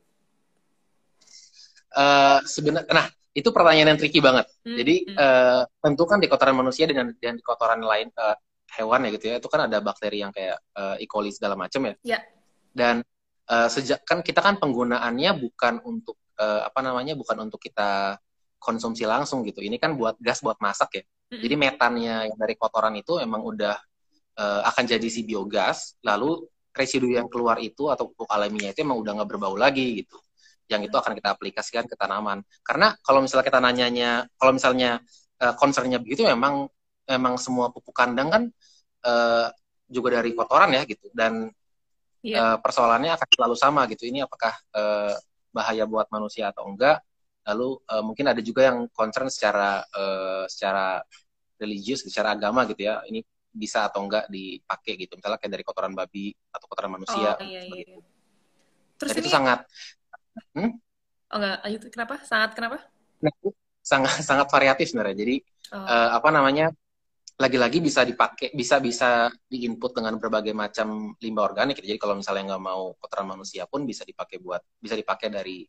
[1.91, 5.21] Eh, sebenarnya nah itu pertanyaan yang tricky banget Hmm, jadi hmm.
[5.23, 8.37] eh, tentu kan di kotoran manusia dengan dan di kotoran lain eh,
[8.77, 9.35] hewan ya gitu ya.
[9.43, 11.07] Itu kan ada bakteri yang kayak eh, E.
[11.11, 11.95] coli segala macam ya.
[12.05, 12.19] Ya.
[12.71, 13.03] dan
[13.51, 18.19] eh, sejak kan kita kan penggunaannya bukan untuk eh, apa namanya bukan untuk kita
[18.61, 19.65] konsumsi langsung gitu.
[19.65, 21.05] Ini kan buat gas buat masak ya.
[21.31, 21.47] Mm-mm.
[21.47, 23.77] jadi metannya yang dari kotoran itu emang udah
[24.39, 26.43] eh, akan jadi si biogas lalu
[26.75, 30.19] residu yang keluar itu atau pupuk alaminya itu emang udah nggak berbau lagi gitu.
[30.71, 32.47] Yang itu akan kita aplikasikan ke tanaman.
[32.63, 35.03] Karena kalau misalnya kita nanyanya kalau misalnya
[35.43, 36.71] eh, concernnya begitu memang
[37.11, 38.42] memang semua pupuk kandang kan
[39.05, 39.46] eh,
[39.90, 41.51] juga dari kotoran ya gitu dan
[42.20, 42.37] Iya.
[42.37, 45.14] eh, persoalannya akan selalu sama gitu ini apakah eh,
[45.51, 47.01] bahaya buat manusia atau enggak
[47.49, 51.01] lalu eh, mungkin ada juga yang concern secara eh, secara
[51.61, 55.90] religius secara agama gitu ya ini bisa atau enggak dipakai gitu misalnya kayak dari kotoran
[55.96, 57.99] babi atau kotoran manusia Oh, iya, iya, seperti itu.
[57.99, 58.09] iya.
[59.01, 59.59] Terus dan ini itu sangat
[61.31, 62.14] oh enggak, lanjut kenapa?
[62.27, 62.79] Sangat kenapa?
[63.25, 63.33] nah,
[63.81, 65.37] sangat sangat variatif sebenarnya jadi
[65.70, 65.87] Oh.
[65.87, 66.75] eh, apa namanya
[67.40, 71.88] lagi-lagi bisa dipakai bisa bisa diinput dengan berbagai macam limbah organik gitu.
[71.96, 75.64] jadi kalau misalnya nggak mau kotoran manusia pun bisa dipakai buat bisa dipakai dari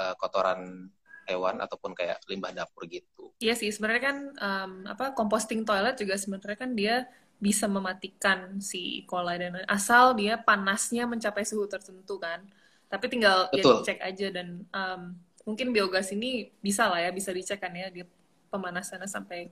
[0.00, 0.88] eh, kotoran
[1.28, 6.14] hewan ataupun kayak limbah dapur gitu Iya sih, sebenarnya kan em, apa composting toilet juga
[6.14, 6.94] sebenarnya kan dia
[7.42, 9.06] bisa mematikan si E.
[9.10, 12.40] coli dan asal dia panasnya mencapai suhu tertentu kan.
[12.86, 15.00] Tapi tinggal ya dicek aja dan em,
[15.42, 18.06] mungkin biogas ini bisa lah ya bisa dicek kan ya dia
[18.52, 19.50] pemanasannya sampai.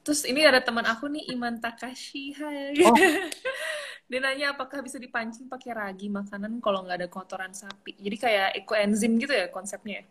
[0.00, 2.72] Terus ini ada teman aku nih Iman Takashi, hai.
[2.84, 2.96] Oh.
[4.10, 7.94] Dia nanya apakah bisa dipancing pakai ragi makanan kalau nggak ada kotoran sapi.
[7.94, 10.02] Jadi kayak ekoenzim gitu ya konsepnya.
[10.02, 10.04] ya?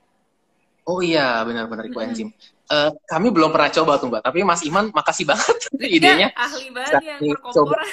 [0.85, 2.33] oh iya benar-benar ekoenzim
[2.69, 5.57] Eh, kami belum pernah coba tuh mbak tapi Mas Iman makasih banget
[5.97, 7.85] idenya ahli banget yang Bisa perkomporan.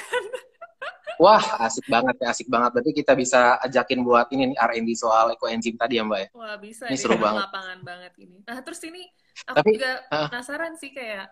[1.23, 5.33] wah asik banget ya asik banget berarti kita bisa ajakin buat ini nih R&D soal
[5.33, 7.41] ekoenzim tadi ya mbak ya Wah bisa Ini seru banget.
[7.49, 8.37] lapangan banget ini.
[8.45, 9.01] Nah terus ini
[9.45, 11.25] aku Tapi, juga penasaran sih kayak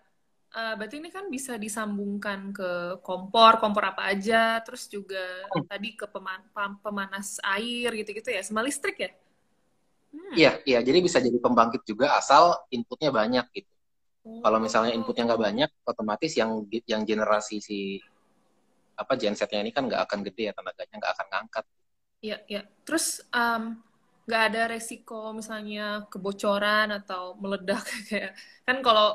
[0.58, 2.70] eh, berarti ini kan bisa disambungkan ke
[3.08, 5.20] kompor, kompor apa aja, terus juga
[5.54, 5.65] Hmm.
[5.70, 6.48] tadi ke peman-
[6.86, 9.10] pemanas air gitu-gitu ya, sama listrik ya?
[10.13, 10.39] Hmm.
[10.39, 10.78] Iya, iya.
[10.88, 12.44] Jadi bisa jadi pembangkit juga asal
[12.76, 13.72] inputnya banyak gitu.
[14.44, 14.98] Kalau misalnya Oh.
[14.98, 16.52] inputnya nggak banyak, otomatis yang
[16.91, 17.78] yang generasi si
[19.02, 21.65] apa gensetnya ini kan nggak akan gede ya tenaganya nggak akan ngangkat.
[22.26, 22.60] Iya, iya.
[22.86, 23.62] Terus um,
[24.26, 28.32] nggak ada resiko misalnya kebocoran atau meledak kayak
[28.68, 29.06] kan kalau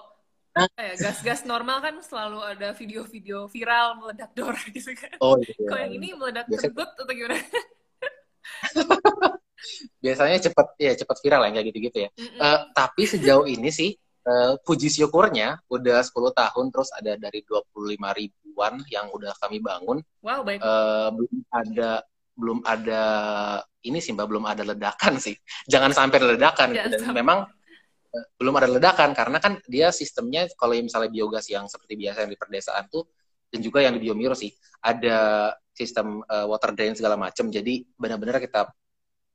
[0.57, 5.15] ya gas-gas normal kan selalu ada video-video viral meledak dor gitu kan.
[5.23, 5.55] Oh iya.
[5.55, 7.39] Kalau yang ini meledak terbut atau gimana?
[10.03, 12.11] Biasanya cepat ya cepat viral yang kayak gitu-gitu ya.
[12.17, 12.41] Mm -mm.
[12.41, 13.95] Uh, tapi sejauh ini sih
[14.27, 20.03] uh, puji syukurnya udah 10 tahun terus ada dari 25 ribuan yang udah kami bangun.
[20.25, 20.61] Wow, baik.
[20.65, 21.91] Uh, belum ada
[22.41, 23.03] belum ada
[23.85, 25.37] ini sih Mbak belum ada ledakan sih.
[25.69, 27.05] Jangan sampai ledakan gitu.
[27.05, 27.45] Dan memang
[28.11, 32.39] belum ada ledakan karena kan dia sistemnya kalau misalnya biogas yang seperti biasa yang di
[32.39, 33.07] perdesaan tuh
[33.51, 34.51] dan juga yang di biomiro sih
[34.83, 37.51] ada sistem uh, water drain segala macam.
[37.51, 38.71] Jadi benar-benar kita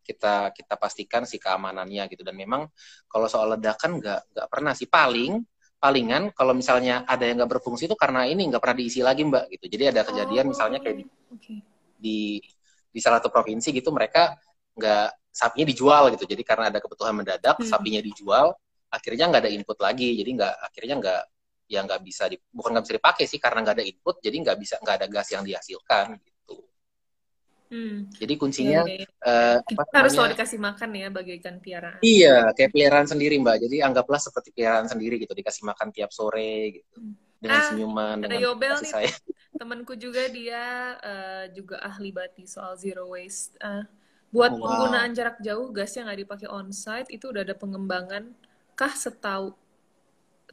[0.06, 2.70] kita kita pastikan si keamanannya gitu dan memang
[3.10, 5.42] kalau soal ledakan nggak nggak pernah sih paling
[5.82, 9.50] palingan kalau misalnya ada yang nggak berfungsi itu karena ini nggak pernah diisi lagi mbak
[9.58, 11.58] gitu jadi ada kejadian oh, misalnya kayak di, okay.
[11.98, 12.20] di
[12.94, 14.38] di salah satu provinsi gitu mereka
[14.78, 17.68] nggak sapinya dijual gitu jadi karena ada kebutuhan mendadak hmm.
[17.68, 18.54] sapinya dijual
[18.96, 21.22] akhirnya nggak ada input lagi jadi nggak akhirnya nggak
[21.66, 24.58] ya nggak bisa di, bukan nggak bisa dipakai sih karena nggak ada input jadi nggak
[24.62, 26.36] bisa nggak ada gas yang dihasilkan gitu
[27.66, 28.06] Hmm.
[28.14, 29.10] Jadi kuncinya yeah.
[29.26, 32.00] Uh, kita harus selalu dikasih makan ya bagaikan piaraan.
[32.06, 33.58] Iya, kayak peliharaan sendiri mbak.
[33.66, 37.42] Jadi anggaplah seperti peliharaan sendiri gitu, dikasih makan tiap sore gitu, hmm.
[37.42, 38.18] dengan ah, senyuman.
[38.22, 39.12] Ada Yobel nih, saya.
[39.60, 40.64] temanku juga dia
[41.02, 43.58] uh, juga ahli bati soal zero waste.
[43.58, 43.82] Uh,
[44.30, 44.62] buat wow.
[44.62, 48.36] penggunaan jarak jauh gasnya nggak dipakai onsite itu udah ada pengembangan
[48.76, 49.56] kah setahu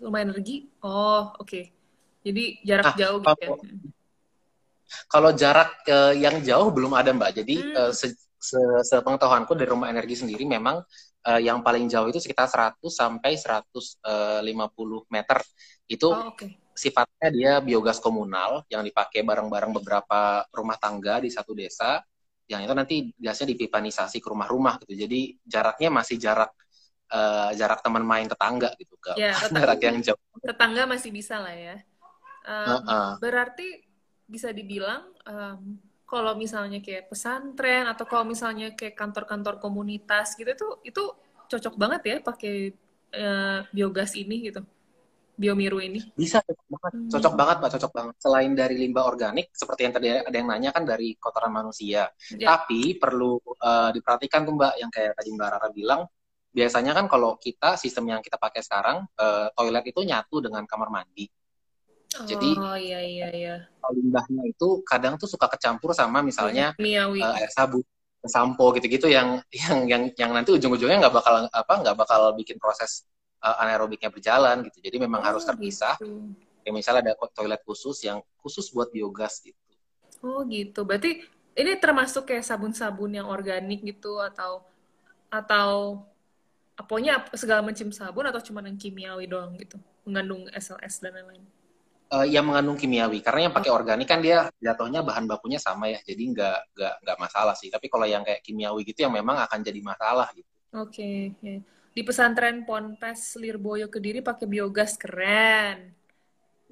[0.00, 0.70] lumayan energi?
[0.80, 1.46] Oh oke.
[1.46, 1.64] Okay.
[2.22, 3.50] Jadi jarak ah, jauh gitu ya.
[5.08, 7.30] Kalau jarak uh, yang jauh belum ada Mbak.
[7.42, 7.74] Jadi hmm.
[7.76, 10.82] uh, se se sepengetahuanku dari rumah energi sendiri memang
[11.26, 14.02] uh, yang paling jauh itu sekitar 100 sampai 150
[15.10, 15.38] meter.
[15.86, 16.58] Itu oh, okay.
[16.74, 22.02] sifatnya dia biogas komunal yang dipakai bareng-bareng beberapa rumah tangga di satu desa.
[22.50, 25.06] Yang itu nanti gasnya dipipanisasi ke rumah-rumah gitu.
[25.06, 26.52] Jadi jaraknya masih jarak
[27.12, 30.20] uh, jarak teman main tetangga gitu, ke ya, jarak yang jauh.
[30.40, 31.76] Tetangga masih bisa lah ya.
[32.42, 33.10] Um, uh -uh.
[33.20, 33.84] Berarti
[34.26, 35.76] bisa dibilang um,
[36.08, 41.02] kalau misalnya kayak pesantren atau kalau misalnya kayak kantor-kantor komunitas gitu itu itu
[41.48, 42.72] cocok banget ya pakai
[43.16, 44.60] uh, biogas ini gitu
[45.32, 47.10] biomiru ini bisa cocok banget hmm.
[47.16, 50.70] cocok banget mbak cocok banget selain dari limbah organik seperti yang tadi ada yang nanya
[50.76, 52.46] kan dari kotoran manusia ya.
[52.46, 56.04] tapi perlu uh, diperhatikan tuh mbak yang kayak tadi mbak Rara bilang
[56.52, 60.92] biasanya kan kalau kita sistem yang kita pakai sekarang uh, toilet itu nyatu dengan kamar
[60.92, 61.26] mandi
[62.28, 63.56] jadi oh, iya, iya, iya.
[63.88, 67.80] limbahnya itu kadang tuh suka kecampur sama misalnya uh, air sabun,
[68.20, 73.08] sampo gitu-gitu yang yang yang yang nanti ujung-ujungnya nggak bakal apa nggak bakal bikin proses
[73.40, 74.78] uh, anaerobiknya berjalan gitu.
[74.84, 75.96] Jadi memang oh, harus terpisah.
[75.98, 76.36] Gitu.
[76.62, 79.58] Kayak misalnya ada toilet khusus yang khusus buat biogas gitu.
[80.22, 80.86] Oh gitu.
[80.86, 81.26] Berarti
[81.58, 84.62] ini termasuk kayak sabun-sabun yang organik gitu atau
[85.32, 86.04] atau
[86.76, 89.76] apanya segala macam sabun atau cuma yang kimiawi doang gitu?
[90.08, 91.44] Mengandung SLS dan lain-lain?
[92.12, 93.24] Uh, yang mengandung kimiawi.
[93.24, 96.00] Karena yang pakai organik kan dia jatuhnya bahan bakunya sama ya.
[96.04, 97.72] Jadi nggak nggak nggak masalah sih.
[97.72, 100.48] Tapi kalau yang kayak kimiawi gitu yang memang akan jadi masalah gitu.
[100.72, 101.56] Oke okay, okay.
[101.92, 105.92] di pesantren Ponpes Lirboyo Kediri pakai biogas keren.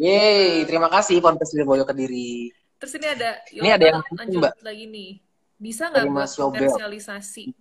[0.00, 2.48] Yeay, terima kasih Ponpes Lirboyo Kediri.
[2.80, 4.52] Terus ini ada ini ada yang lanjut mbak.
[4.64, 5.12] lagi nih.
[5.60, 7.52] Bisa nggak buat komersialisasi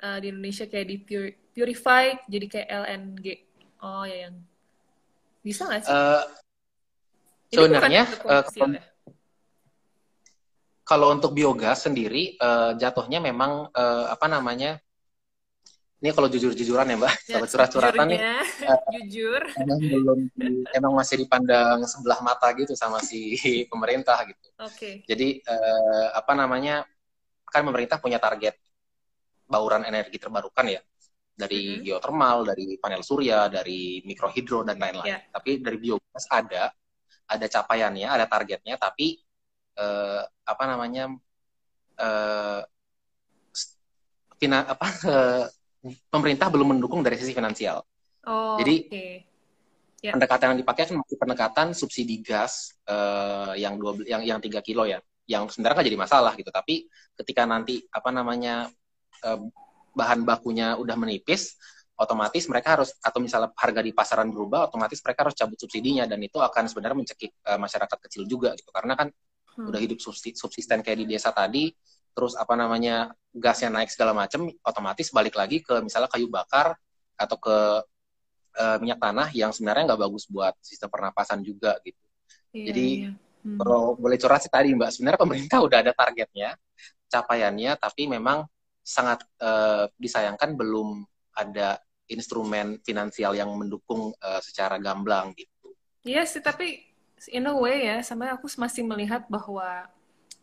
[0.00, 3.26] uh, di Indonesia kayak di pur purify jadi kayak LNG?
[3.80, 4.36] Oh ya yang
[5.40, 5.92] bisa nggak sih?
[5.92, 6.24] Uh,
[7.50, 8.44] Sebenarnya uh,
[10.86, 14.78] kalau untuk biogas sendiri uh, jatuhnya memang uh, apa namanya?
[16.00, 18.20] Ini kalau jujur-jujuran ya Mbak, ya, curhat-curhatan nih.
[18.64, 19.42] Uh, jujur.
[19.52, 20.18] Emang belum
[20.72, 23.36] emang masih dipandang sebelah mata gitu sama si
[23.70, 24.46] pemerintah gitu.
[24.64, 24.74] Oke.
[24.74, 24.94] Okay.
[25.04, 26.88] Jadi uh, apa namanya?
[27.50, 28.56] Kan pemerintah punya target
[29.50, 30.80] bauran energi terbarukan ya
[31.40, 31.84] dari mm -hmm.
[31.88, 35.16] geotermal, dari panel surya, dari mikrohidro dan lain-lain.
[35.16, 35.22] Yeah.
[35.32, 36.68] Tapi dari biogas ada
[37.30, 39.22] ada capaiannya, ada targetnya, tapi
[39.78, 41.14] uh, apa namanya
[41.96, 42.60] uh,
[44.36, 45.46] fina, apa uh,
[46.12, 47.80] pemerintah belum mendukung dari sisi finansial.
[48.28, 49.10] Oh, Jadi okay.
[50.04, 50.12] yeah.
[50.12, 54.84] pendekatan yang dipakai kan masih pendekatan subsidi gas uh, yang dua yang yang tiga kilo
[54.84, 56.52] ya, yang sebenarnya jadi masalah gitu.
[56.52, 58.68] Tapi ketika nanti apa namanya
[59.24, 59.40] uh,
[59.94, 61.58] bahan bakunya udah menipis,
[62.00, 66.16] otomatis mereka harus atau misalnya harga di pasaran berubah otomatis mereka harus cabut subsidinya dan
[66.24, 69.68] itu akan sebenarnya mencekik uh, masyarakat kecil juga gitu karena kan hmm.
[69.68, 71.68] udah hidup subsisten kayak di desa tadi
[72.16, 76.72] terus apa namanya gasnya naik segala macam otomatis balik lagi ke misalnya kayu bakar
[77.20, 77.56] atau ke
[78.56, 82.00] uh, minyak tanah yang sebenarnya nggak bagus buat sistem pernapasan juga gitu
[82.56, 83.12] iya, jadi iya.
[83.40, 83.56] Hmm.
[83.56, 86.60] Kalau boleh curhat sih tadi Mbak, sebenarnya pemerintah udah ada targetnya,
[87.08, 88.44] capaiannya, tapi memang
[88.90, 91.06] sangat uh, disayangkan belum
[91.38, 91.78] ada
[92.10, 95.70] instrumen finansial yang mendukung uh, secara gamblang gitu.
[96.02, 96.82] Iya sih, tapi
[97.30, 99.86] in a way ya, sama aku masih melihat bahwa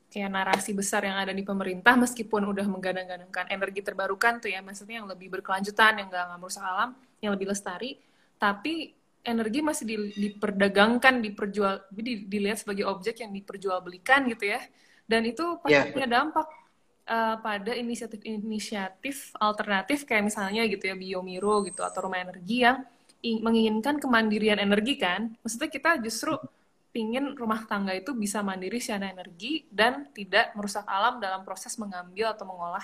[0.08, 5.04] kayak narasi besar yang ada di pemerintah meskipun udah menggadang-gadangkan energi terbarukan tuh ya maksudnya
[5.04, 8.00] yang lebih berkelanjutan yang nggak merusak alam yang lebih lestari
[8.40, 8.96] tapi
[9.28, 14.64] energi masih di, diperdagangkan diperjual di, dilihat sebagai objek yang diperjualbelikan gitu ya
[15.04, 15.92] dan itu pasti yeah.
[15.92, 16.48] punya dampak
[17.08, 22.84] uh, pada inisiatif-inisiatif alternatif kayak misalnya gitu ya biomiro gitu atau rumah energi yang
[23.24, 26.38] menginginkan kemandirian energi kan maksudnya kita justru
[26.98, 32.34] ingin rumah tangga itu bisa mandiri secara energi dan tidak merusak alam dalam proses mengambil
[32.34, 32.84] atau mengolah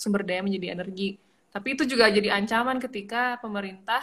[0.00, 1.20] sumber daya menjadi energi.
[1.52, 4.00] Tapi itu juga jadi ancaman ketika pemerintah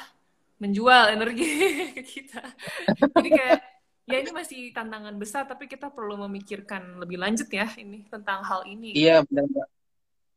[0.61, 1.47] menjual energi
[1.97, 2.43] ke kita.
[3.17, 3.59] Jadi kayak
[4.07, 8.63] ya ini masih tantangan besar tapi kita perlu memikirkan lebih lanjut ya ini tentang hal
[8.63, 8.95] ini.
[8.95, 9.67] Iya benar.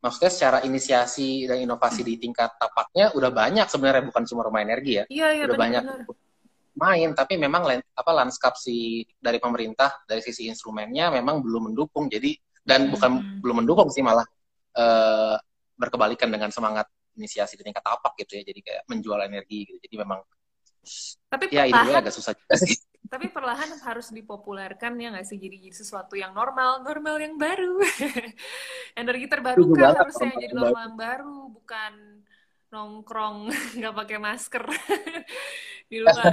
[0.01, 2.09] Maksudnya secara inisiasi dan inovasi hmm.
[2.09, 5.03] di tingkat tapaknya udah banyak sebenarnya bukan cuma rumah energi ya.
[5.07, 6.19] Iya iya udah benar, banyak benar
[6.77, 12.31] main tapi memang apa lanskap si dari pemerintah dari sisi instrumennya memang belum mendukung jadi
[12.63, 12.91] dan hmm.
[12.95, 13.11] bukan
[13.43, 14.23] belum mendukung sih malah
[14.79, 15.35] uh,
[15.75, 16.87] berkebalikan dengan semangat
[17.19, 20.23] inisiasi di tingkat tapak gitu ya jadi kayak menjual energi gitu jadi memang
[21.27, 22.73] tapi ya ini agak susah juga sih
[23.11, 27.75] tapi perlahan harus dipopulerkan ya nggak sih jadi, jadi sesuatu yang normal normal yang baru
[29.01, 32.23] energi terbarukan harusnya jadi normal yang baru bukan
[32.71, 34.63] nongkrong nggak pakai masker
[35.91, 36.31] di luar.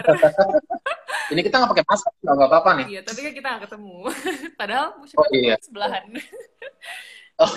[1.35, 2.87] Ini kita nggak pakai masker, nggak apa-apa nih.
[2.95, 3.97] Iya, tapi kan kita nggak ketemu.
[4.55, 5.59] Padahal oh, iya.
[5.59, 6.07] sebelahan.
[7.39, 7.55] Oh.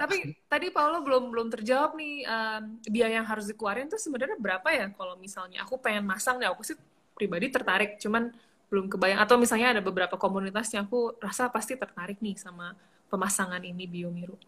[0.00, 4.68] Tapi tadi Paulo belum belum terjawab nih um, biaya yang harus dikeluarin tuh sebenarnya berapa
[4.72, 6.76] ya kalau misalnya aku pengen masang nih aku sih
[7.20, 8.32] pribadi tertarik cuman
[8.72, 12.72] belum kebayang atau misalnya ada beberapa komunitas yang aku rasa pasti tertarik nih sama
[13.12, 14.40] pemasangan ini biomiru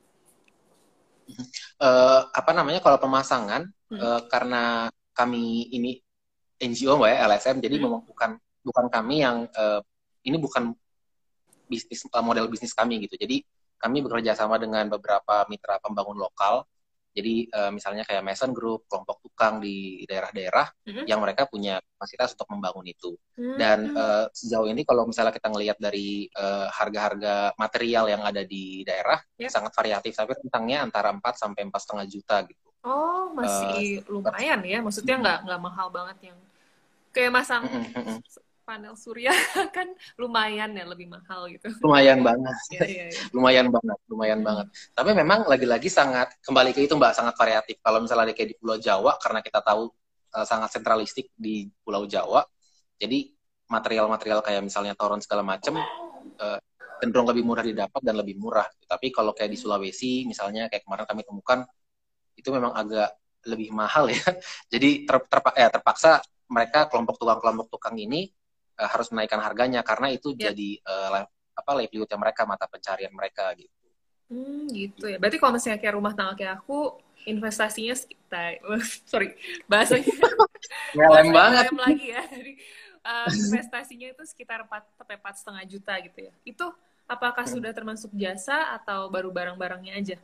[1.76, 4.00] uh, apa namanya kalau pemasangan hmm.
[4.00, 6.00] uh, karena kami ini
[6.56, 7.84] NGO mbak ya LSM jadi hmm.
[7.84, 8.30] memang bukan
[8.64, 9.84] bukan kami yang uh,
[10.24, 10.72] ini bukan
[11.68, 13.44] bisnis model bisnis kami gitu jadi
[13.82, 16.62] kami bekerja sama dengan beberapa mitra pembangun lokal
[17.12, 21.04] jadi uh, misalnya kayak Mason Group, kelompok tukang di daerah-daerah mm-hmm.
[21.04, 23.12] yang mereka punya kapasitas untuk membangun itu.
[23.36, 23.56] Mm-hmm.
[23.60, 28.80] Dan uh, sejauh ini kalau misalnya kita ngelihat dari uh, harga-harga material yang ada di
[28.82, 29.52] daerah yep.
[29.52, 32.68] sangat variatif, tapi rentangnya antara 4 sampai empat setengah juta gitu.
[32.82, 34.80] Oh, masih uh, lumayan ya.
[34.80, 36.38] Maksudnya nggak nggak mahal banget yang
[37.12, 39.30] kayak masang mm-hmm panel surya
[39.76, 41.68] kan lumayan ya lebih mahal gitu.
[41.82, 42.56] Lumayan banget.
[42.78, 43.22] ya, ya, ya.
[43.34, 44.48] lumayan banget, lumayan hmm.
[44.48, 44.66] banget.
[44.94, 47.76] Tapi memang lagi-lagi sangat kembali ke itu Mbak sangat variatif.
[47.82, 49.90] Kalau misalnya kayak di Pulau Jawa karena kita tahu
[50.34, 52.42] uh, sangat sentralistik di Pulau Jawa.
[52.96, 53.34] Jadi
[53.66, 55.80] material-material kayak misalnya toron segala macam
[56.38, 56.58] uh,
[57.02, 58.68] cenderung lebih mudah didapat dan lebih murah.
[58.86, 61.58] Tapi kalau kayak di Sulawesi misalnya kayak kemarin kami temukan
[62.38, 63.10] itu memang agak
[63.48, 64.22] lebih mahal ya.
[64.72, 68.28] Jadi ter, ter, eh, terpaksa mereka kelompok tukang-kelompok tukang ini
[68.82, 70.50] uh, harus menaikkan harganya karena itu yeah.
[70.50, 71.22] jadi uh,
[71.54, 73.70] apa livelihoodnya mereka mata pencarian mereka gitu.
[74.32, 75.20] Hmm, gitu ya.
[75.20, 78.58] Berarti kalau misalnya kayak rumah tangga kayak aku investasinya sekitar
[79.10, 79.38] sorry
[79.70, 80.10] bahasanya
[80.96, 82.22] ngelem banget lagi ya.
[82.26, 82.52] Jadi
[83.04, 86.34] uh, investasinya itu sekitar empat sampai empat setengah juta gitu ya.
[86.42, 86.66] Itu
[87.06, 87.54] apakah hmm.
[87.54, 90.16] sudah termasuk jasa atau baru barang-barangnya aja?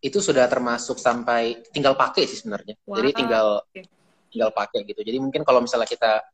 [0.00, 2.76] Itu sudah termasuk sampai tinggal pakai sih sebenarnya.
[2.88, 2.96] Wow.
[3.00, 3.84] Jadi tinggal okay.
[4.32, 5.00] tinggal pakai gitu.
[5.04, 6.24] Jadi mungkin kalau misalnya kita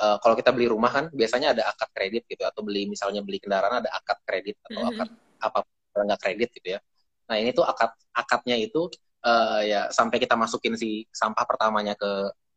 [0.00, 3.40] uh, kalau kita beli rumah kan biasanya ada akad kredit gitu atau beli misalnya beli
[3.40, 4.92] kendaraan ada akad kredit atau mm -hmm.
[4.92, 5.58] akad apa
[5.96, 6.80] nggak kredit gitu ya.
[7.26, 8.88] Nah ini tuh akad akadnya itu
[9.24, 12.10] uh, ya sampai kita masukin si sampah pertamanya ke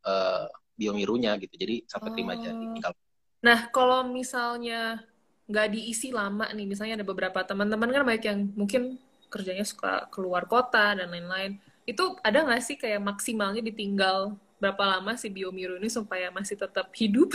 [0.04, 0.44] uh,
[0.76, 1.54] biomirunya gitu.
[1.56, 2.14] Jadi sampai oh.
[2.14, 2.92] terima jadi tinggal.
[3.40, 5.04] Nah kalau misalnya
[5.50, 8.82] nggak diisi lama nih, misalnya ada beberapa teman-teman kan banyak yang mungkin
[9.30, 11.58] kerjanya suka keluar kota dan lain-lain.
[11.88, 16.92] Itu ada nggak sih kayak maksimalnya ditinggal berapa lama si Biomiru ini supaya masih tetap
[16.92, 17.32] hidup?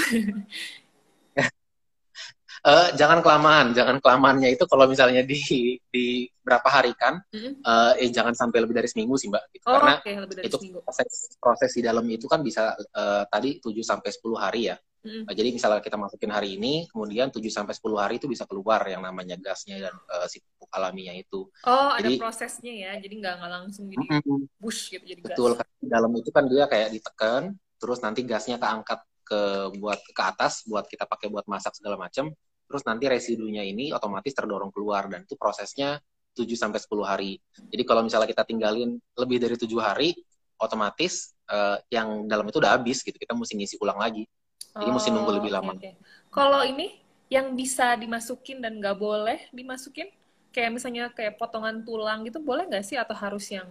[2.61, 5.41] uh, jangan kelamaan, jangan kelamaannya itu kalau misalnya di
[5.89, 7.65] di berapa hari kan, mm-hmm.
[7.65, 9.65] uh, eh jangan sampai lebih dari seminggu sih mbak, gitu.
[9.65, 10.79] oh, karena okay, dari itu seminggu.
[10.85, 14.77] proses proses di dalam itu kan bisa uh, tadi 7 sampai sepuluh hari ya.
[15.05, 18.81] Uh, jadi misalnya kita masukin hari ini, kemudian 7 sampai sepuluh hari itu bisa keluar
[18.89, 21.45] yang namanya gasnya dan uh, si pupuk alaminya itu.
[21.63, 24.39] Oh, jadi, ada prosesnya ya, jadi nggak nggak langsung jadi mm-hmm.
[24.57, 25.69] bush gitu jadi Betul, gas.
[25.77, 29.41] di dalam itu kan dia kayak ditekan, terus nanti gasnya keangkat ke
[29.81, 32.29] buat ke atas buat kita pakai buat masak segala macam
[32.69, 36.01] terus nanti residunya ini otomatis terdorong keluar dan itu prosesnya
[36.35, 37.31] 7 sampai 10 hari.
[37.71, 40.11] Jadi kalau misalnya kita tinggalin lebih dari tujuh hari,
[40.59, 43.15] otomatis uh, yang dalam itu udah habis gitu.
[43.15, 44.27] Kita mesti ngisi ulang lagi.
[44.75, 45.71] Jadi oh, mesti nunggu lebih lama.
[45.79, 46.29] Okay, okay.
[46.35, 46.99] Kalau ini
[47.31, 50.11] yang bisa dimasukin dan nggak boleh dimasukin,
[50.51, 53.67] kayak misalnya kayak potongan tulang gitu, boleh nggak sih atau harus yang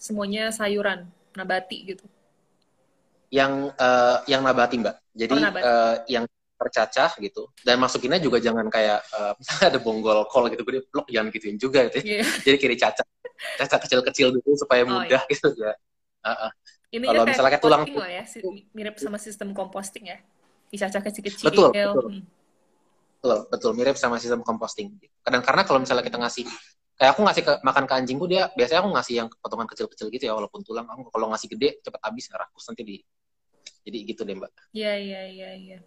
[0.00, 1.04] semuanya sayuran,
[1.36, 2.04] nabati gitu?
[3.28, 4.96] Yang uh, yang nabati mbak.
[5.12, 5.64] Jadi Oh, nabati.
[5.68, 6.24] uh, yang
[6.58, 7.52] tercacah gitu.
[7.60, 9.36] Dan masukinnya juga jangan kayak uh,
[9.68, 12.08] ada bonggol kol gitu, gede blok jangan gituin juga gitu.
[12.08, 12.24] Iya.
[12.48, 13.04] Jadi kiri cacah,
[13.60, 15.76] cacah kecil-kecil dulu supaya Oh, mudah gitu ya.
[16.24, 16.50] Uh, uh.
[16.88, 18.24] Kalau misalnya kayak tulang ya,
[18.72, 20.18] mirip sama sistem composting ya.
[20.68, 21.44] Dicacah kecil-kecil.
[21.48, 22.04] Betul, betul.
[22.12, 22.24] Hmm.
[23.18, 24.94] Betul, betul mirip sama sistem composting.
[25.26, 26.46] Kadang karena kalau misalnya kita ngasih
[26.98, 30.24] kayak aku ngasih ke, makan ke anjingku dia biasanya aku ngasih yang potongan kecil-kecil gitu
[30.26, 32.96] ya walaupun tulang aku kalau ngasih gede cepet habis rakus nanti di
[33.86, 34.50] jadi gitu deh mbak.
[34.74, 35.78] Iya, iya, iya, iya.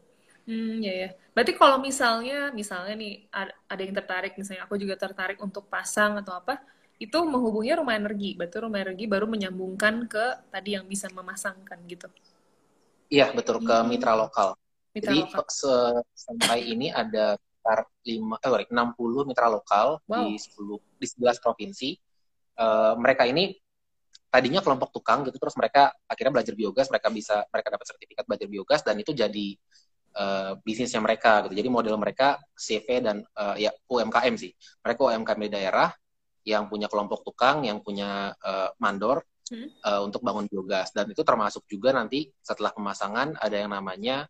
[0.48, 1.10] Hmm, ya ya.
[1.38, 6.18] Berarti kalau misalnya, misalnya nih ada, ada yang tertarik, misalnya aku juga tertarik untuk pasang
[6.18, 6.58] atau apa,
[6.98, 8.34] itu menghubungi rumah energi.
[8.34, 12.10] Berarti rumah energi baru menyambungkan ke tadi yang bisa memasangkan gitu.
[13.12, 13.88] Iya betul ke Hmm.
[13.92, 14.58] mitra lokal.
[14.92, 15.46] Mitra Jadi lokal.
[15.48, 20.28] se- sampai ini ada sekitar lima, eh, sorry, 60 mitra lokal Wow.
[20.28, 21.90] di 10 di 11 provinsi.
[22.58, 23.56] Eh, mereka ini
[24.32, 28.48] tadinya kelompok tukang gitu terus mereka akhirnya belajar biogas, mereka bisa mereka dapat sertifikat belajar
[28.48, 29.48] biogas dan itu jadi
[30.12, 31.56] eh, bisnisnya mereka gitu.
[31.56, 34.52] Jadi model mereka CV dan eh, ya UMKM sih.
[34.84, 35.88] Mereka UMKM di daerah
[36.44, 39.68] yang punya kelompok tukang, yang punya eh, mandor Hmm.
[39.68, 44.24] eh, untuk bangun biogas dan itu termasuk juga nanti setelah pemasangan ada yang namanya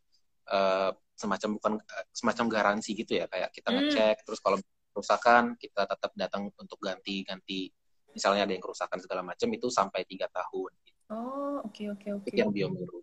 [0.47, 3.77] eh, semacam bukan eh, semacam garansi gitu ya kayak kita Hmm.
[3.77, 4.57] ngecek terus kalau
[4.91, 7.71] kerusakan kita tetap datang untuk ganti-ganti
[8.11, 10.71] misalnya ada yang kerusakan segala macam itu sampai tiga tahun
[11.11, 12.29] Oh, oke, oke, oke.
[12.29, 12.99] itu yang biomiru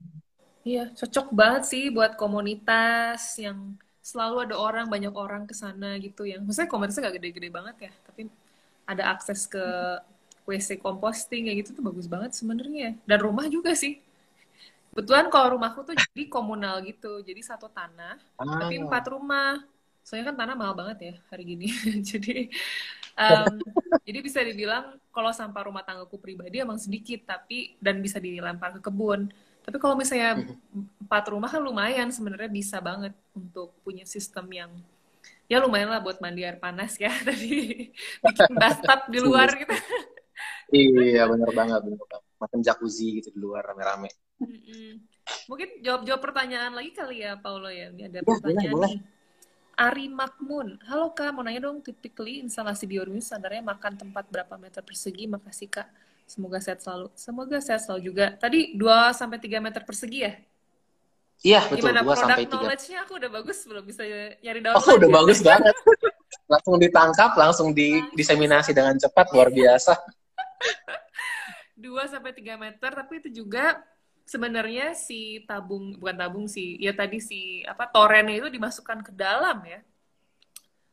[0.69, 3.59] Iya, cocok banget sih buat komunitas yang
[4.05, 7.93] selalu ada orang, banyak orang ke sana gitu yang maksudnya komunitasnya nggak gede-gede banget ya,
[8.07, 8.23] tapi
[8.89, 9.65] ada akses ke
[10.49, 12.97] WC composting kayak gitu tuh bagus banget sebenarnya.
[13.09, 14.01] Dan rumah juga sih.
[14.99, 19.63] Kebetulan kalau rumahku tuh jadi komunal gitu, jadi satu tanah, tapi Ah, empat rumah.
[20.03, 21.71] Soalnya kan tanah mahal banget ya hari gini.
[22.11, 22.51] jadi
[23.23, 23.63] em,
[24.03, 28.91] jadi bisa dibilang kalau sampah rumah tanggaku pribadi emang sedikit, tapi dan bisa dilempar ke
[28.91, 29.31] kebun.
[29.63, 30.43] Tapi kalau misalnya
[31.07, 34.75] empat rumah kan lumayan sebenarnya bisa banget untuk punya sistem yang
[35.47, 37.87] ya lumayan lah buat mandi air panas ya tadi
[38.19, 39.77] bikin bathtub di luar gitu.
[40.75, 45.03] iya bener banget bener banget macam jacuzzi gitu di luar rame-rame Mm-mm.
[45.45, 47.91] Mungkin jawab-jawab pertanyaan lagi kali ya Paulo ya.
[47.91, 48.91] Ini ada Ya, boleh, pertanyaan boleh.
[48.95, 49.01] nih.
[49.79, 54.83] Ari Makmun, halo Kak, mau nanya dong, typically instalasi biorhythm standarnya makan tempat berapa meter
[54.83, 55.31] persegi?
[55.31, 55.87] Makasih Kak.
[56.27, 57.15] Semoga sehat selalu.
[57.15, 58.27] Semoga sehat selalu juga.
[58.35, 60.35] Tadi 2 sampai 3 meter persegi ya?
[61.39, 64.03] iya betul Gimana dua product sampai tiga knowledge-nya aku udah bagus belum bisa
[64.43, 64.99] nyari oh download.
[64.99, 65.17] udah ya?
[65.23, 65.75] bagus banget
[66.51, 69.95] langsung ditangkap langsung didiseminasi dengan cepat luar biasa
[71.79, 73.79] 2 sampai 3 meter, tapi itu juga
[74.29, 79.65] sebenarnya si tabung bukan tabung sih, ya tadi si apa torennya itu dimasukkan ke dalam
[79.65, 79.81] ya.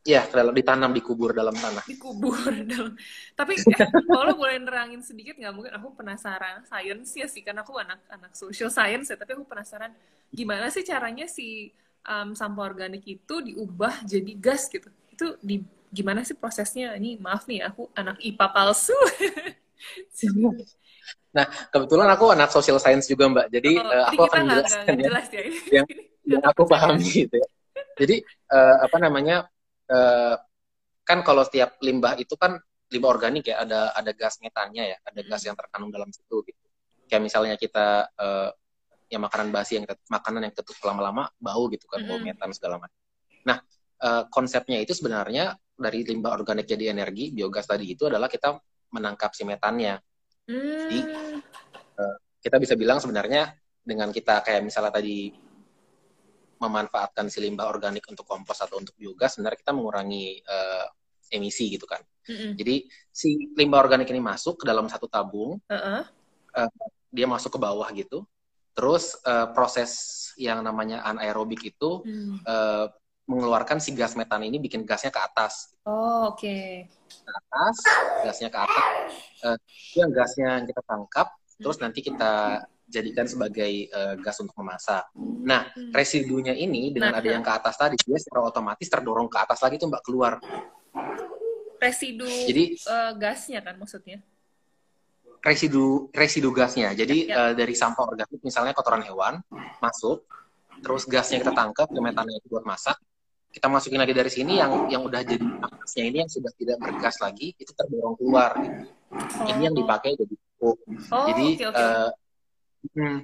[0.06, 1.82] Iya, kalau ditanam dikubur dalam tanah.
[1.82, 2.38] dikubur
[2.72, 2.94] dalam.
[3.34, 6.62] Tapi eh, kalau boleh nerangin sedikit nggak mungkin aku penasaran.
[6.64, 9.90] Science ya sih karena aku anak anak social science ya tapi aku penasaran
[10.30, 11.74] gimana sih caranya si
[12.06, 14.88] um, sampah organik itu diubah jadi gas gitu?
[15.10, 16.94] Itu di gimana sih prosesnya?
[16.94, 18.96] Ini maaf nih aku anak IPA palsu
[21.36, 23.46] Nah, kebetulan aku anak social science juga, Mbak.
[23.52, 25.42] Jadi Oh, jadi aku akan menjelaskan ya, jelas ya
[25.76, 25.88] Yang-
[26.26, 27.48] yang aku pahami gitu ya.
[28.00, 29.36] Jadi eh, apa namanya?
[29.86, 30.34] eh,
[31.06, 32.58] kan kalau setiap limbah itu kan
[32.90, 35.48] limbah organik ya, ada ada gas metannya ya, ada gas Hmm.
[35.52, 36.64] yang terkandung dalam situ gitu.
[37.06, 38.50] Kayak misalnya kita eh,
[39.12, 42.26] ya makanan basi yang kita, makanan yang ketuk lama-lama bau gitu kan, bau Mm-mm.
[42.34, 42.98] metan segala macam.
[43.46, 43.58] Nah,
[44.02, 48.56] eh, konsepnya itu sebenarnya dari limbah organik jadi energi, biogas tadi itu adalah kita
[48.90, 49.94] menangkap si metannya.
[50.46, 52.16] Jadi, Hmm.
[52.38, 55.34] kita bisa bilang sebenarnya dengan kita kayak misalnya tadi
[56.62, 60.86] memanfaatkan si limbah organik untuk kompos atau untuk biogas, sebenarnya kita mengurangi eh,
[61.34, 62.00] emisi gitu kan.
[62.26, 62.54] Mm-mm.
[62.54, 66.06] Jadi si limbah organik ini masuk ke dalam satu tabung, Uh-uh.
[67.10, 68.22] dia masuk ke bawah gitu.
[68.72, 69.90] Terus eh, proses
[70.38, 72.38] yang namanya anaerobik itu Hmm.
[72.46, 72.86] eh,
[73.26, 75.74] mengeluarkan si gas metan ini bikin gasnya ke atas.
[75.82, 76.56] oh oke
[77.26, 77.76] Ke atas,
[78.22, 78.84] gasnya ke atas.
[79.90, 82.32] Itu yang gasnya yang kita tangkap, terus nanti kita
[82.86, 85.10] jadikan sebagai eh, gas untuk memasak.
[85.42, 85.90] Nah, Hmm.
[85.90, 89.58] residunya ini dengan Nah, ada yang ke atas tadi dia secara otomatis terdorong ke atas
[89.58, 90.38] lagi tuh mbak keluar
[91.76, 94.18] residu jadi eh, gasnya kan maksudnya
[95.40, 97.34] residu residu gasnya jadi Ya.
[97.38, 99.38] eh, dari sampah organik misalnya kotoran hewan
[99.78, 100.24] masuk
[100.80, 102.96] terus gasnya kita tangkap ke metannya itu buat masak
[103.56, 107.16] kita masukin lagi dari sini yang yang udah jadi panasnya ini yang sudah tidak bergas
[107.24, 108.84] lagi itu terdorong keluar gitu.
[109.48, 112.10] ini yang dipakai jadi pupuk oh jadi oke oke eh,
[112.92, 113.18] hmm,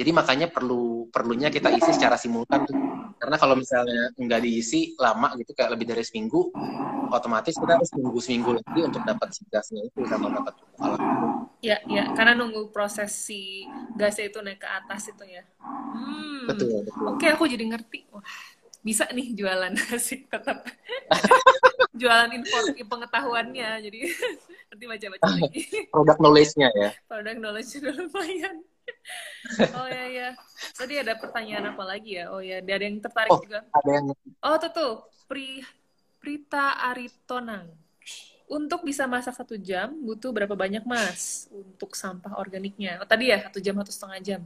[0.00, 2.72] Jadi makanya perlu perlunya kita isi secara simultan tuh.
[3.20, 6.48] Karena kalau misalnya nggak diisi lama gitu kayak lebih dari seminggu,
[7.12, 11.00] otomatis kita harus nunggu seminggu lagi untuk dapat si gasnya itu sama dapat alat.
[11.60, 15.44] Ya, ya, karena nunggu proses si gasnya itu naik ke atas itu ya.
[15.60, 16.48] Hmm.
[16.48, 17.04] Betul, betul.
[17.12, 18.08] Oke, aku jadi ngerti.
[18.08, 18.24] Wah,
[18.80, 19.72] bisa nih jualan
[20.06, 20.64] sih tetap.
[22.00, 23.70] jualan info pengetahuannya.
[23.84, 23.98] Jadi
[24.72, 25.62] nanti baca-baca lagi.
[25.92, 26.90] Produk knowledge-nya ya.
[27.04, 28.56] Produk knowledge udah lumayan.
[29.76, 30.28] oh ya ya.
[30.74, 32.32] Tadi ada pertanyaan apa lagi ya?
[32.32, 33.62] Oh ya, ada yang tertarik Oh, juga.
[33.70, 34.06] Ada yang
[34.42, 34.92] Oh tuh tuh,
[35.28, 35.62] Pri
[36.20, 37.70] Prita Aritonang.
[38.50, 42.98] Untuk bisa masak satu jam butuh berapa banyak mas untuk sampah organiknya?
[42.98, 44.40] Oh tadi ya satu jam satu setengah jam.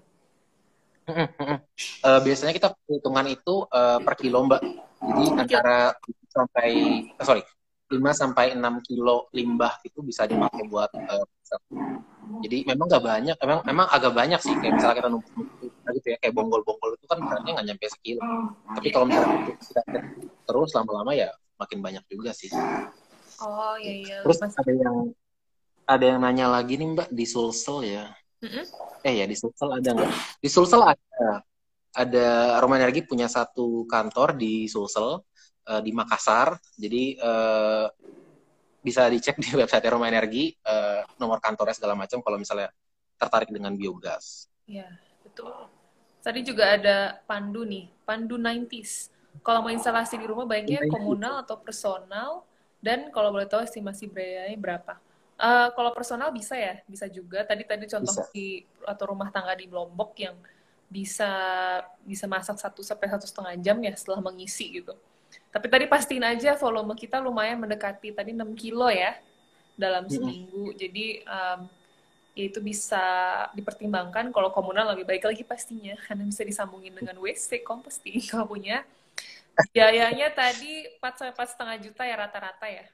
[2.04, 4.60] Eh, biasanya kita perhitungan itu eh, per kilo mbak.
[5.00, 5.92] Jadi antara
[6.28, 6.68] sampai
[7.08, 7.42] eh, sorry
[7.92, 11.60] 5 sampai 6 kilo limbah itu bisa dipakai buat masak.
[12.40, 16.16] Jadi memang nggak banyak, memang memang agak banyak sih kayak misalnya kita numpuk-numpuk gitu ya
[16.18, 18.20] kayak bonggol-bonggol itu kan beratnya nggak nyampe sekilo.
[18.72, 19.80] Tapi kalau misalnya kita
[20.48, 21.28] terus lama-lama ya
[21.60, 22.50] makin banyak juga sih.
[23.44, 24.16] Oh iya iya.
[24.24, 24.96] Terus ada yang
[25.84, 28.04] ada yang nanya lagi nih mbak di Sulsel ya.
[28.44, 28.64] Mm-mm.
[29.00, 30.12] Eh ya di Sulsel ada nggak?
[30.44, 31.40] Di Sulsel ada.
[31.94, 35.22] Ada Roma Energi punya satu kantor di Sulsel
[35.64, 36.58] eh, di Makassar.
[36.76, 37.86] Jadi eh,
[38.84, 42.68] bisa dicek di website Roma Energi eh, nomor kantornya segala macam kalau misalnya
[43.16, 44.52] tertarik dengan biogas.
[44.68, 44.90] Iya,
[45.24, 45.70] betul.
[46.20, 49.12] Tadi juga ada Pandu nih, Pandu 90s.
[49.44, 50.92] Kalau mau instalasi di rumah baiknya 90s.
[50.92, 52.48] komunal atau personal
[52.80, 54.96] dan kalau boleh tahu estimasi biayanya berapa?
[55.44, 57.44] Eh, kalau personal bisa ya, bisa juga.
[57.44, 58.32] Tadi tadi contoh Bisa.
[58.32, 60.32] di atau rumah tangga di Lombok yang
[60.88, 61.28] bisa
[62.00, 64.96] bisa masak satu sampai satu setengah jam ya setelah mengisi gitu.
[65.52, 69.20] Tapi tadi pastiin aja volume kita lumayan mendekati tadi 6 kilo ya
[69.76, 70.72] dalam seminggu.
[70.72, 71.60] Jadi em,
[72.32, 73.04] ya itu bisa
[73.52, 78.80] dipertimbangkan kalau komunal lebih baik lagi pastinya karena bisa disambungin dengan WC komposting kalau punya.
[79.76, 82.86] Biayanya tadi 4 sampai 4 setengah juta ya rata-rata ya.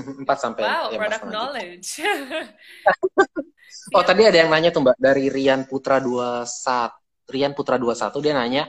[0.24, 1.34] 4 sampai Wow, ya, product 4,5 juta.
[1.34, 1.88] knowledge.
[3.94, 7.30] Oh, tadi ada yang nanya tuh Mbak dari Rian Putra 21.
[7.30, 8.62] Rian Putra 21 dia nanya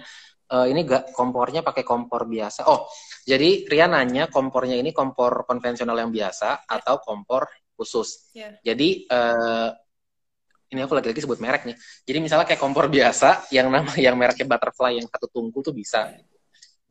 [0.49, 2.69] eh, ini gak kompornya pakai kompor biasa.
[2.69, 2.85] Oh,
[3.25, 8.29] jadi Rian nanya kompornya ini kompor konvensional yang biasa atau kompor khusus.
[8.33, 8.53] Ya.
[8.61, 9.69] Jadi eh,
[10.71, 11.75] ini aku lagi-lagi sebut merek nih.
[12.07, 16.13] Jadi misalnya kayak kompor biasa yang nama yang mereknya Butterfly yang satu tungku tuh bisa.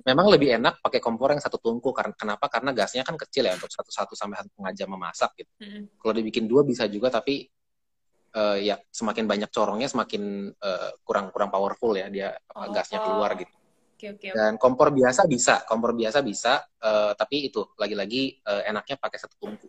[0.01, 2.49] Memang lebih enak pakai kompor yang satu tungku karena kenapa?
[2.49, 5.53] Karena gasnya kan kecil ya untuk satu satu sampai satu setengah jam memasak gitu.
[5.61, 5.83] Mm-mm.
[6.01, 7.45] Kalau dibikin dua bisa juga tapi
[8.31, 12.73] eh, ya semakin banyak corongnya semakin eh, kurang kurang powerful ya dia apa, Oh.
[12.73, 13.53] gasnya keluar gitu.
[14.01, 14.37] Oke, oke, oke.
[14.41, 19.37] Dan kompor biasa bisa, kompor biasa bisa, eh, tapi itu lagi-lagi eh, enaknya pakai satu
[19.37, 19.69] tungku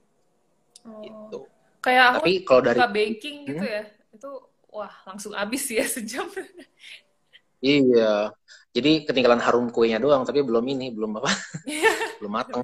[0.87, 1.01] Oh.
[1.03, 1.39] gitu.
[1.83, 3.75] Kayak aku Tapi kalau dari baking gitu Hmm.
[3.77, 3.83] ya.
[4.15, 4.31] Itu
[4.71, 6.25] wah, langsung habis ya sejam.
[7.61, 8.31] iya,
[8.71, 11.31] jadi ketinggalan harum kuenya doang, tapi belum ini, belum apa,
[11.67, 11.91] Iya.
[12.23, 12.63] belum matang.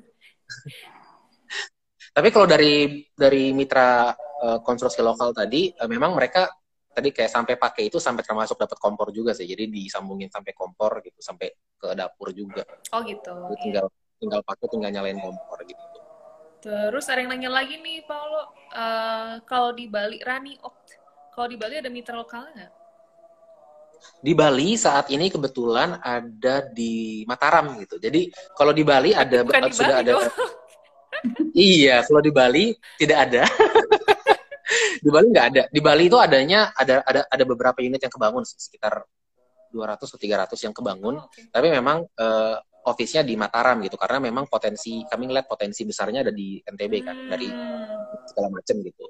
[2.15, 6.47] tapi kalau dari dari mitra eh, konstruksi lokal tadi, eh, memang mereka
[6.95, 11.03] tadi kayak sampai pakai itu sampai termasuk dapat kompor juga sih, jadi disambungin sampai kompor
[11.03, 12.63] gitu, sampai ke dapur juga.
[12.95, 13.35] Oh gitu.
[13.53, 13.63] Jadi iya.
[13.63, 13.85] tinggal
[14.17, 15.83] tinggal pakai, tinggal nyalain kompor gitu.
[16.57, 18.49] Terus ada yang nanya lagi nih, Paulo.
[18.73, 20.87] Eh, kalau di Bali, Rani Opt.
[21.35, 22.86] Kalau di Bali ada mitra lokal nggak?
[24.17, 28.01] Di Bali saat ini kebetulan ada di Mataram gitu.
[28.01, 30.25] Jadi kalau di Bali ada Bukan di sudah Bali ada dong.
[31.57, 33.41] Iya, kalau di Bali tidak ada.
[35.03, 35.63] di Bali nggak ada.
[35.65, 39.01] Di Bali itu adanya ada ada ada beberapa unit yang kebangun sekitar
[39.73, 41.15] 200 atau 300 yang kebangun.
[41.17, 41.49] Oh, oke.
[41.49, 42.55] Tapi memang eh,
[42.87, 47.17] office-nya di Mataram gitu karena memang potensi kami ngeliat potensi besarnya ada di NTB kan
[47.27, 48.23] dari Hmm.
[48.29, 49.05] segala macam gitu.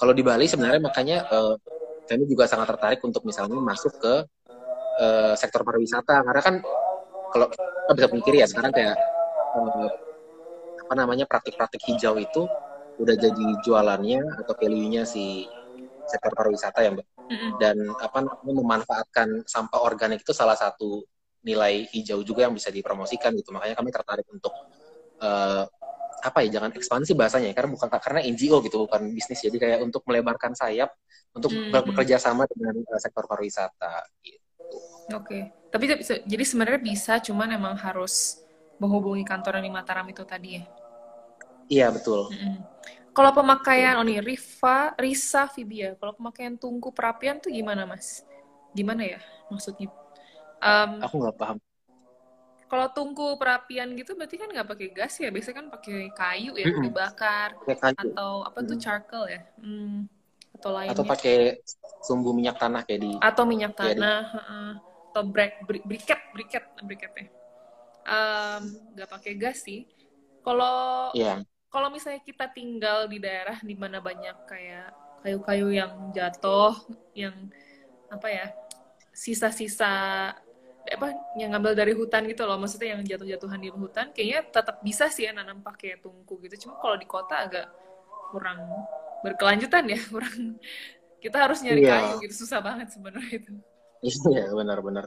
[0.00, 1.54] Kalau di Bali sebenarnya makanya eh,
[2.10, 4.14] kami juga sangat tertarik untuk misalnya masuk ke
[4.98, 6.54] eh, sektor pariwisata karena kan
[7.30, 8.98] kalau kita bisa mikir ya sekarang kayak
[9.54, 9.88] eh,
[10.82, 12.50] apa namanya praktik-praktik hijau itu
[12.98, 15.46] udah jadi jualannya atau value-nya si
[16.10, 17.06] sektor pariwisata ya Mbak.
[17.30, 17.50] Mm-mm.
[17.62, 21.06] Dan apa namanya memanfaatkan sampah organik itu salah satu
[21.46, 23.54] nilai hijau juga yang bisa dipromosikan gitu.
[23.54, 24.50] Makanya kami tertarik untuk
[25.22, 25.62] eh,
[26.20, 29.78] apa ya jangan ekspansi bahasanya ya, karena bukan karena NGO gitu bukan bisnis jadi kayak
[29.84, 30.92] untuk melebarkan sayap
[31.32, 31.70] untuk Hmm.
[31.72, 34.40] ber- bekerja sama dengan eh, sektor pariwisata gitu.
[35.16, 35.50] Oke.
[35.70, 38.42] Tapi itu bisa- jadi sebenarnya bisa, cuman emang harus
[38.82, 40.64] menghubungi kantor yang di Mataram itu tadi ya.
[41.70, 42.34] Iya betul.
[42.34, 42.54] Mm-mm.
[43.10, 45.98] Kalau pemakaian, oh nih, Riva, Risa, Fibia.
[45.98, 48.22] Kalau pemakaian tungku perapian tuh gimana, Mas?
[48.70, 49.18] Gimana ya
[49.50, 49.90] maksudnya?
[50.62, 51.56] Em, Aku nggak paham.
[52.70, 55.28] Kalau tungku perapian gitu berarti kan nggak pakai gas ya?
[55.34, 56.86] Biasanya kan pakai kayu ya, Mm-mm.
[56.86, 57.58] dibakar.
[57.66, 57.98] Kayu.
[57.98, 59.42] Atau apa tuh charcoal ya?
[59.58, 60.06] Hmm.
[60.50, 61.36] atau lainnya Atau pakai
[62.04, 64.70] sumbu minyak tanah kayak di atau minyak di- tanah heeh.
[65.10, 65.56] atau bri-
[65.86, 67.26] briket briket briketnya
[68.98, 69.86] nggak pakai gas sih
[70.42, 71.46] kalau Iya.
[71.70, 74.90] kalau misalnya kita tinggal di daerah di mana banyak kayak
[75.22, 76.74] kayu-kayu yang jatuh
[77.14, 77.32] yang
[78.10, 78.46] apa ya
[79.14, 79.94] sisa-sisa
[80.86, 85.06] apa yang ngambil dari hutan gitu loh maksudnya yang jatuh-jatuhan di hutan kayaknya tetap bisa
[85.12, 87.66] sih ya nanam pakai tungku gitu cuma kalau di kota agak
[88.32, 88.58] kurang
[89.24, 90.56] berkelanjutan ya kurang
[91.20, 91.92] kita harus nyari Iya.
[91.92, 93.52] kayu gitu susah banget sebenarnya itu
[94.00, 95.04] Iya, benar benar.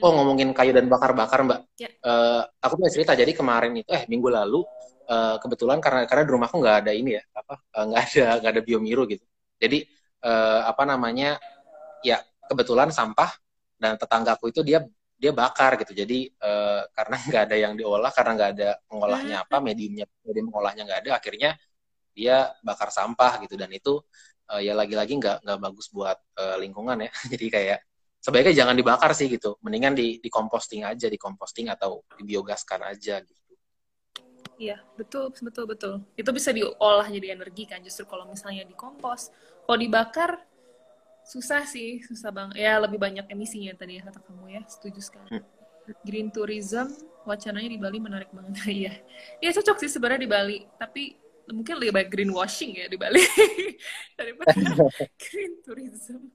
[0.00, 1.60] Oh, ngomongin kayu dan bakar-bakar, Mbak.
[1.76, 1.92] Ya.
[1.92, 3.12] Eh, aku punya cerita.
[3.12, 4.64] Jadi kemarin itu, eh minggu lalu,
[5.04, 8.52] eh, kebetulan karena karena di rumahku nggak ada ini ya, apa eh, nggak ada nggak
[8.56, 9.24] ada biomiru gitu.
[9.60, 9.84] Jadi
[10.24, 11.36] eh, apa namanya,
[12.04, 13.30] ya kebetulan sampah
[13.78, 14.82] dan tetanggaku itu dia
[15.14, 15.92] dia bakar gitu.
[15.94, 20.82] Jadi eh, karena nggak ada yang diolah, karena nggak ada pengolahnya apa, mediumnya medium pengolahnya
[20.86, 21.50] nggak ada, akhirnya
[22.14, 23.54] dia bakar sampah gitu.
[23.56, 24.02] Dan itu
[24.52, 27.10] eh, ya lagi-lagi nggak nggak bagus buat eh, lingkungan ya.
[27.32, 27.78] Jadi kayak
[28.20, 29.56] sebaiknya jangan dibakar sih gitu.
[29.64, 33.44] Mendingan di di composting aja, di composting atau dibiogaskan aja gitu.
[34.54, 35.94] Iya, betul, betul, betul.
[36.14, 39.34] Itu bisa diolah jadi energi kan, justru kalau misalnya dikompos.
[39.66, 40.46] Kalau dibakar,
[41.24, 42.60] susah sih, susah banget.
[42.60, 45.40] Ya, lebih banyak emisinya tadi ya, kata kamu ya, setuju sekali.
[46.04, 46.92] Green tourism,
[47.24, 48.54] wacananya di Bali menarik banget.
[48.68, 48.92] Iya,
[49.40, 53.20] iya cocok sih sebenarnya di Bali, tapi mungkin lebih baik greenwashing ya di Bali
[54.18, 54.52] daripada
[55.28, 56.32] green tourism.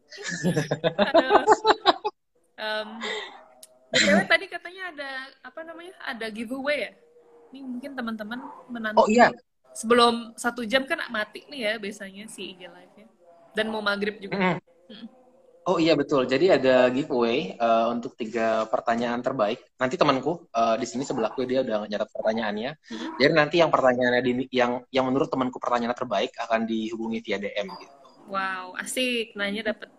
[3.90, 5.10] BTW tadi katanya ada
[5.42, 5.94] apa namanya?
[6.06, 6.92] Ada giveaway ya?
[7.50, 9.02] Ini mungkin teman-teman menanti.
[9.02, 9.34] Oh iya,
[9.74, 13.08] Sebelum satu jam kan mati nih ya biasanya si IG live-nya.
[13.58, 14.38] Dan mau maghrib juga.
[14.38, 14.60] Mm.
[15.70, 16.26] Oh iya betul.
[16.26, 19.62] Jadi ada giveaway eh, untuk tiga pertanyaan terbaik.
[19.78, 22.72] Nanti temanku eh, di sini sebelahku dia udah nyatat pertanyaannya.
[22.74, 23.08] Mhm.
[23.22, 27.68] Jadi nanti yang pertanyaannya di, yang yang menurut temanku pertanyaan terbaik akan dihubungi via DM
[27.70, 27.96] gitu.
[28.34, 29.38] Wow, asik.
[29.38, 29.94] Nanya dapat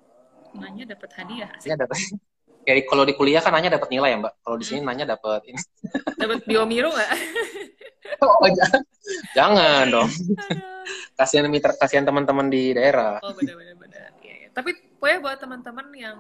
[0.58, 1.50] nanya dapat hadiah.
[1.54, 1.70] Asik.
[1.70, 1.96] Ya dapat.
[2.66, 4.34] Kayak kalau di kuliah kan nanya dapat nilai ya mbak.
[4.42, 5.60] Kalau di sini nanya dapat ini.
[6.20, 7.12] Dapat biomiru nggak?
[8.20, 8.82] Oh, jangan,
[9.32, 10.10] jangan dong.
[11.14, 13.16] Kasihan mitra, kasihan teman-teman di daerah.
[13.22, 13.79] Oh benar-benar.
[14.50, 16.16] Tapi pokoknya buat teman-teman yang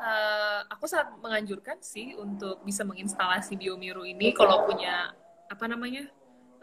[0.00, 5.12] eh, aku sangat menganjurkan sih untuk bisa menginstalasi biomiru ini kalau punya
[5.50, 6.08] apa namanya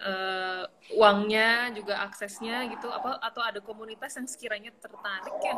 [0.01, 0.63] eh,
[0.97, 5.55] uangnya juga aksesnya gitu apa atau ada komunitas yang sekiranya tertarik ya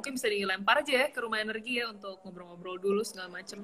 [0.00, 3.60] mungkin bisa dilempar aja ya ke rumah energi ya untuk ngobrol-ngobrol dulu segala macem.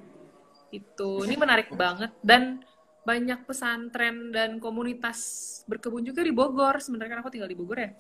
[0.69, 2.13] Itu ini menarik banget.
[2.21, 2.61] Dan
[3.09, 5.19] banyak pesantren dan komunitas
[5.65, 6.77] berkebun juga di Bogor.
[6.83, 7.97] Sebenarnya kan aku tinggal di Bogor ya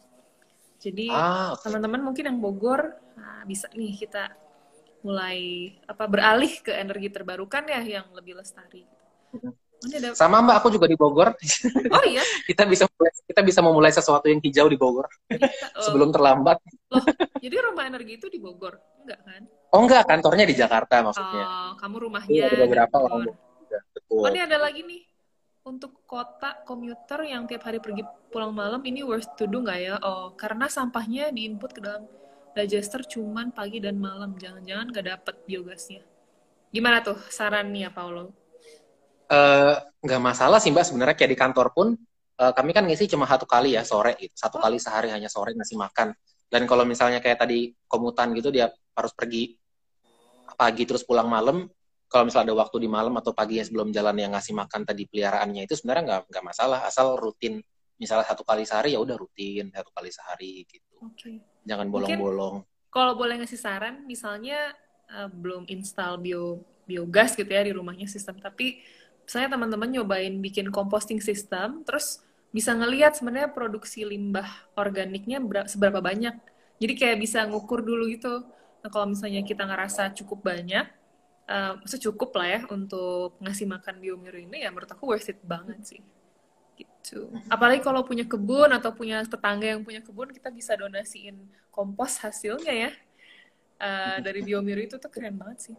[0.77, 1.64] jadi Ah, oke.
[1.66, 4.29] teman-teman mungkin yang Bogor nah, bisa nih kita
[5.07, 8.83] mulai apa beralih ke energi terbarukan ya yang lebih lestari.
[9.87, 11.37] Ada Sama mbak, aku juga di Bogor.
[11.93, 15.85] oh iya kita bisa mulai, kita bisa memulai sesuatu yang hijau di Bogor kita- oh,
[15.85, 16.59] sebelum terlambat.
[17.39, 19.43] jadi rumah energi itu di Bogor enggak kan?
[19.70, 21.45] Oh enggak, kantornya di Jakarta maksudnya.
[21.47, 23.29] Oh, kamu rumahnya Iya, ada beberapa orang.
[23.93, 24.22] Betul.
[24.24, 25.01] Oh ini ada lagi nih
[25.66, 29.94] untuk kota komuter yang tiap hari pergi pulang malam ini worth to do nggak ya?
[30.00, 32.06] Oh karena sampahnya diinput ke dalam
[32.54, 36.02] digester cuman pagi dan malam jangan-jangan nggak dapet biogasnya.
[36.70, 38.30] Gimana tuh sarannya Paulo?
[39.26, 39.74] Eh,
[40.06, 41.98] nggak masalah sih mbak sebenarnya kayak di kantor pun
[42.38, 44.62] eh, kami kan ngisi cuma satu kali ya sore gitu satu Oh.
[44.62, 46.14] kali sehari hanya sore ngasih makan
[46.46, 49.58] dan kalau misalnya kayak tadi komutan gitu dia harus pergi
[50.54, 51.66] pagi terus pulang malam
[52.11, 55.02] kalau misalnya ada waktu di malam atau pagi yang sebelum jalan yang ngasih makan tadi
[55.11, 57.61] peliharaannya itu sebenarnya nggak nggak masalah asal rutin
[58.00, 61.40] misalnya satu kali sehari ya udah rutin satu kali sehari gitu Oke.
[61.66, 64.72] jangan bolong-bolong Kalau boleh ngasih saran, misalnya
[65.11, 68.80] eh, belum install bio biogas gitu ya di rumahnya sistem, tapi
[69.26, 72.22] misalnya teman-teman nyobain bikin composting system, terus
[72.54, 74.46] bisa ngelihat sebenarnya produksi limbah
[74.78, 76.32] organiknya ber- seberapa banyak.
[76.80, 78.46] Jadi kayak bisa ngukur dulu gitu.
[78.80, 80.86] Nah kalau misalnya kita ngerasa cukup banyak,
[81.47, 85.38] eh maksudnya cukup lah ya untuk ngasih makan biomiru ini, ya menurut aku worth it
[85.47, 86.03] banget sih.
[86.76, 87.32] Gitu.
[87.49, 91.38] Apalagi kalau punya kebun atau punya tetangga yang punya kebun, kita bisa donasiin
[91.70, 92.90] kompos hasilnya ya.
[93.76, 95.76] Eh, dari biomiru itu tuh keren banget sih.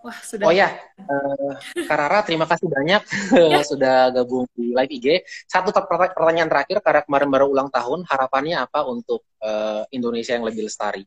[0.00, 0.48] Wah, sudah.
[0.48, 3.02] Oh ya, eh, Karara terima kasih banyak
[3.52, 3.60] Ya.
[3.70, 5.06] sudah gabung di live IG.
[5.44, 10.64] Satu pertanyaan terakhir karena kemarin baru ulang tahun, harapannya apa untuk eh, Indonesia yang lebih
[10.66, 11.04] lestari?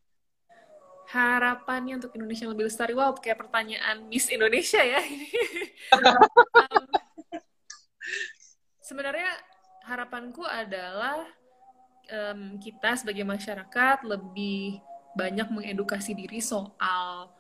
[1.12, 2.95] Harapannya untuk Indonesia yang lebih lestari.
[2.95, 5.01] Wow, kayak pertanyaan Miss Indonesia ya.
[5.91, 6.88] Um,
[8.80, 9.34] sebenarnya
[9.88, 11.26] harapanku adalah
[12.07, 14.80] em, kita sebagai masyarakat lebih
[15.16, 17.32] banyak mengedukasi diri soal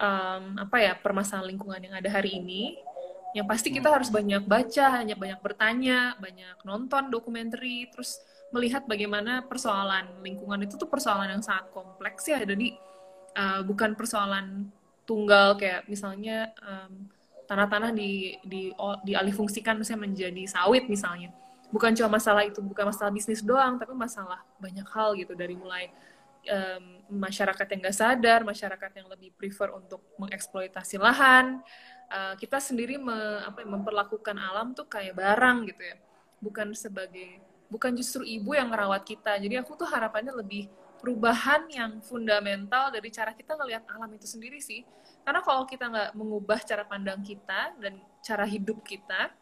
[0.00, 2.78] em, apa ya permasalahan lingkungan yang ada hari ini.
[3.30, 8.18] Yang pasti kita harus banyak baca, hanya banyak bertanya, banyak nonton dokumenter, terus
[8.50, 12.42] melihat bagaimana persoalan lingkungan itu tuh persoalan yang sangat kompleks ya.
[12.42, 12.74] Jadi
[13.36, 14.70] uh, bukan persoalan
[15.04, 17.10] tunggal kayak misalnya um,
[17.50, 18.70] tanah-tanah di di
[19.02, 21.34] dialihfungsikan misalnya menjadi sawit misalnya.
[21.70, 25.86] Bukan cuma masalah itu, bukan masalah bisnis doang, tapi masalah banyak hal gitu dari mulai
[26.50, 31.62] um, masyarakat yang nggak sadar, masyarakat yang lebih prefer untuk mengeksploitasi lahan.
[32.10, 33.14] Uh, kita sendiri me,
[33.46, 35.96] apa, memperlakukan alam tuh kayak barang gitu ya,
[36.42, 37.38] bukan sebagai
[37.70, 39.38] bukan justru ibu yang merawat kita.
[39.38, 40.66] Jadi aku tuh harapannya lebih
[41.00, 44.84] perubahan yang fundamental dari cara kita ngelihat alam itu sendiri sih.
[45.24, 49.32] Karena kalau kita nggak mengubah cara pandang kita dan cara hidup kita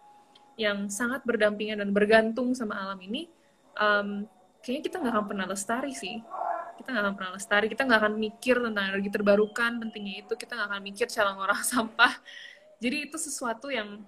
[0.59, 3.30] yang sangat berdampingan dan bergantung sama alam ini,
[3.78, 4.26] um,
[4.62, 6.22] kayaknya kita nggak akan pernah lestari sih.
[6.78, 7.66] Kita nggak akan pernah lestari.
[7.66, 10.34] Kita nggak akan mikir tentang energi terbarukan pentingnya itu.
[10.38, 12.14] Kita nggak akan mikir cara ngorang sampah.
[12.78, 14.02] Jadi itu sesuatu yang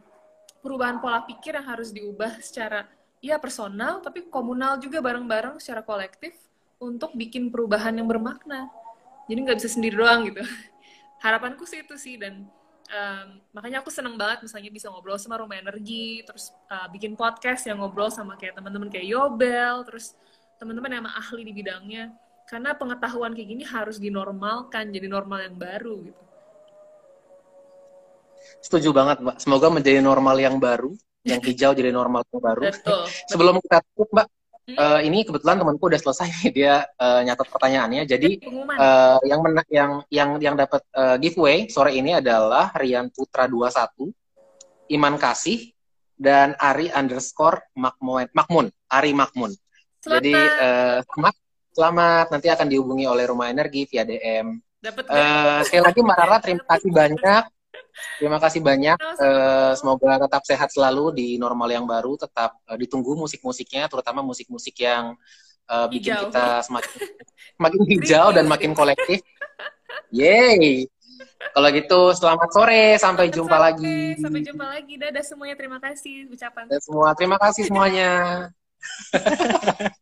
[0.62, 2.86] perubahan pola pikir yang harus diubah secara
[3.20, 6.36] ya personal tapi komunal juga bareng-bareng secara kolektif
[6.80, 8.66] untuk bikin perubahan yang bermakna
[9.28, 10.42] jadi nggak bisa sendiri doang gitu
[11.24, 12.48] harapanku sih itu sih dan
[12.88, 17.68] um, makanya aku seneng banget misalnya bisa ngobrol sama rumah energi terus uh, bikin podcast
[17.68, 20.16] yang ngobrol sama kayak teman-teman kayak Yobel terus
[20.56, 22.10] teman-teman yang ahli di bidangnya
[22.48, 26.22] karena pengetahuan kayak gini harus dinormalkan jadi normal yang baru gitu
[28.64, 30.90] setuju banget mbak semoga menjadi normal yang baru
[31.24, 32.62] yang hijau jadi normal yang baru.
[32.68, 33.04] Betul.
[33.30, 34.26] Sebelum kita tutup, Mbak?
[34.76, 38.02] Uh, ini kebetulan temanku udah selesai dia uh, nyatat pertanyaannya.
[38.04, 38.42] Jadi
[38.76, 44.94] uh, yang mena yang yang yang dapat uh, giveaway sore ini adalah Rian Putra 21,
[44.94, 45.72] Iman Kasih
[46.20, 49.52] dan Ari underscore Makmun, Makmun Ari Makmun.
[50.00, 50.14] Selamat.
[50.20, 51.34] Jadi uh, selamat,
[51.76, 52.26] selamat.
[52.32, 54.60] Nanti akan dihubungi oleh Rumah Energi via DM.
[54.80, 55.04] Dapat.
[55.12, 57.44] Uh, sekali lagi Mbak Rara, terima kasih banyak
[58.18, 58.98] Terima kasih banyak.
[59.18, 62.16] Uh, semoga tetap sehat selalu di normal yang baru.
[62.16, 65.14] Tetap uh, ditunggu musik-musiknya, terutama musik-musik yang
[65.70, 66.30] uh, bikin hijau.
[66.30, 66.90] kita semakin
[67.62, 69.20] makin hijau dan makin kolektif.
[70.10, 70.86] Yeay.
[71.40, 73.64] Kalau gitu selamat sore, sampai selamat jumpa sore.
[73.64, 73.98] lagi.
[74.20, 74.94] Sampai jumpa lagi.
[74.96, 76.64] Dadah semuanya, terima kasih ucapan.
[76.68, 78.10] Dadah semua, terima kasih semuanya.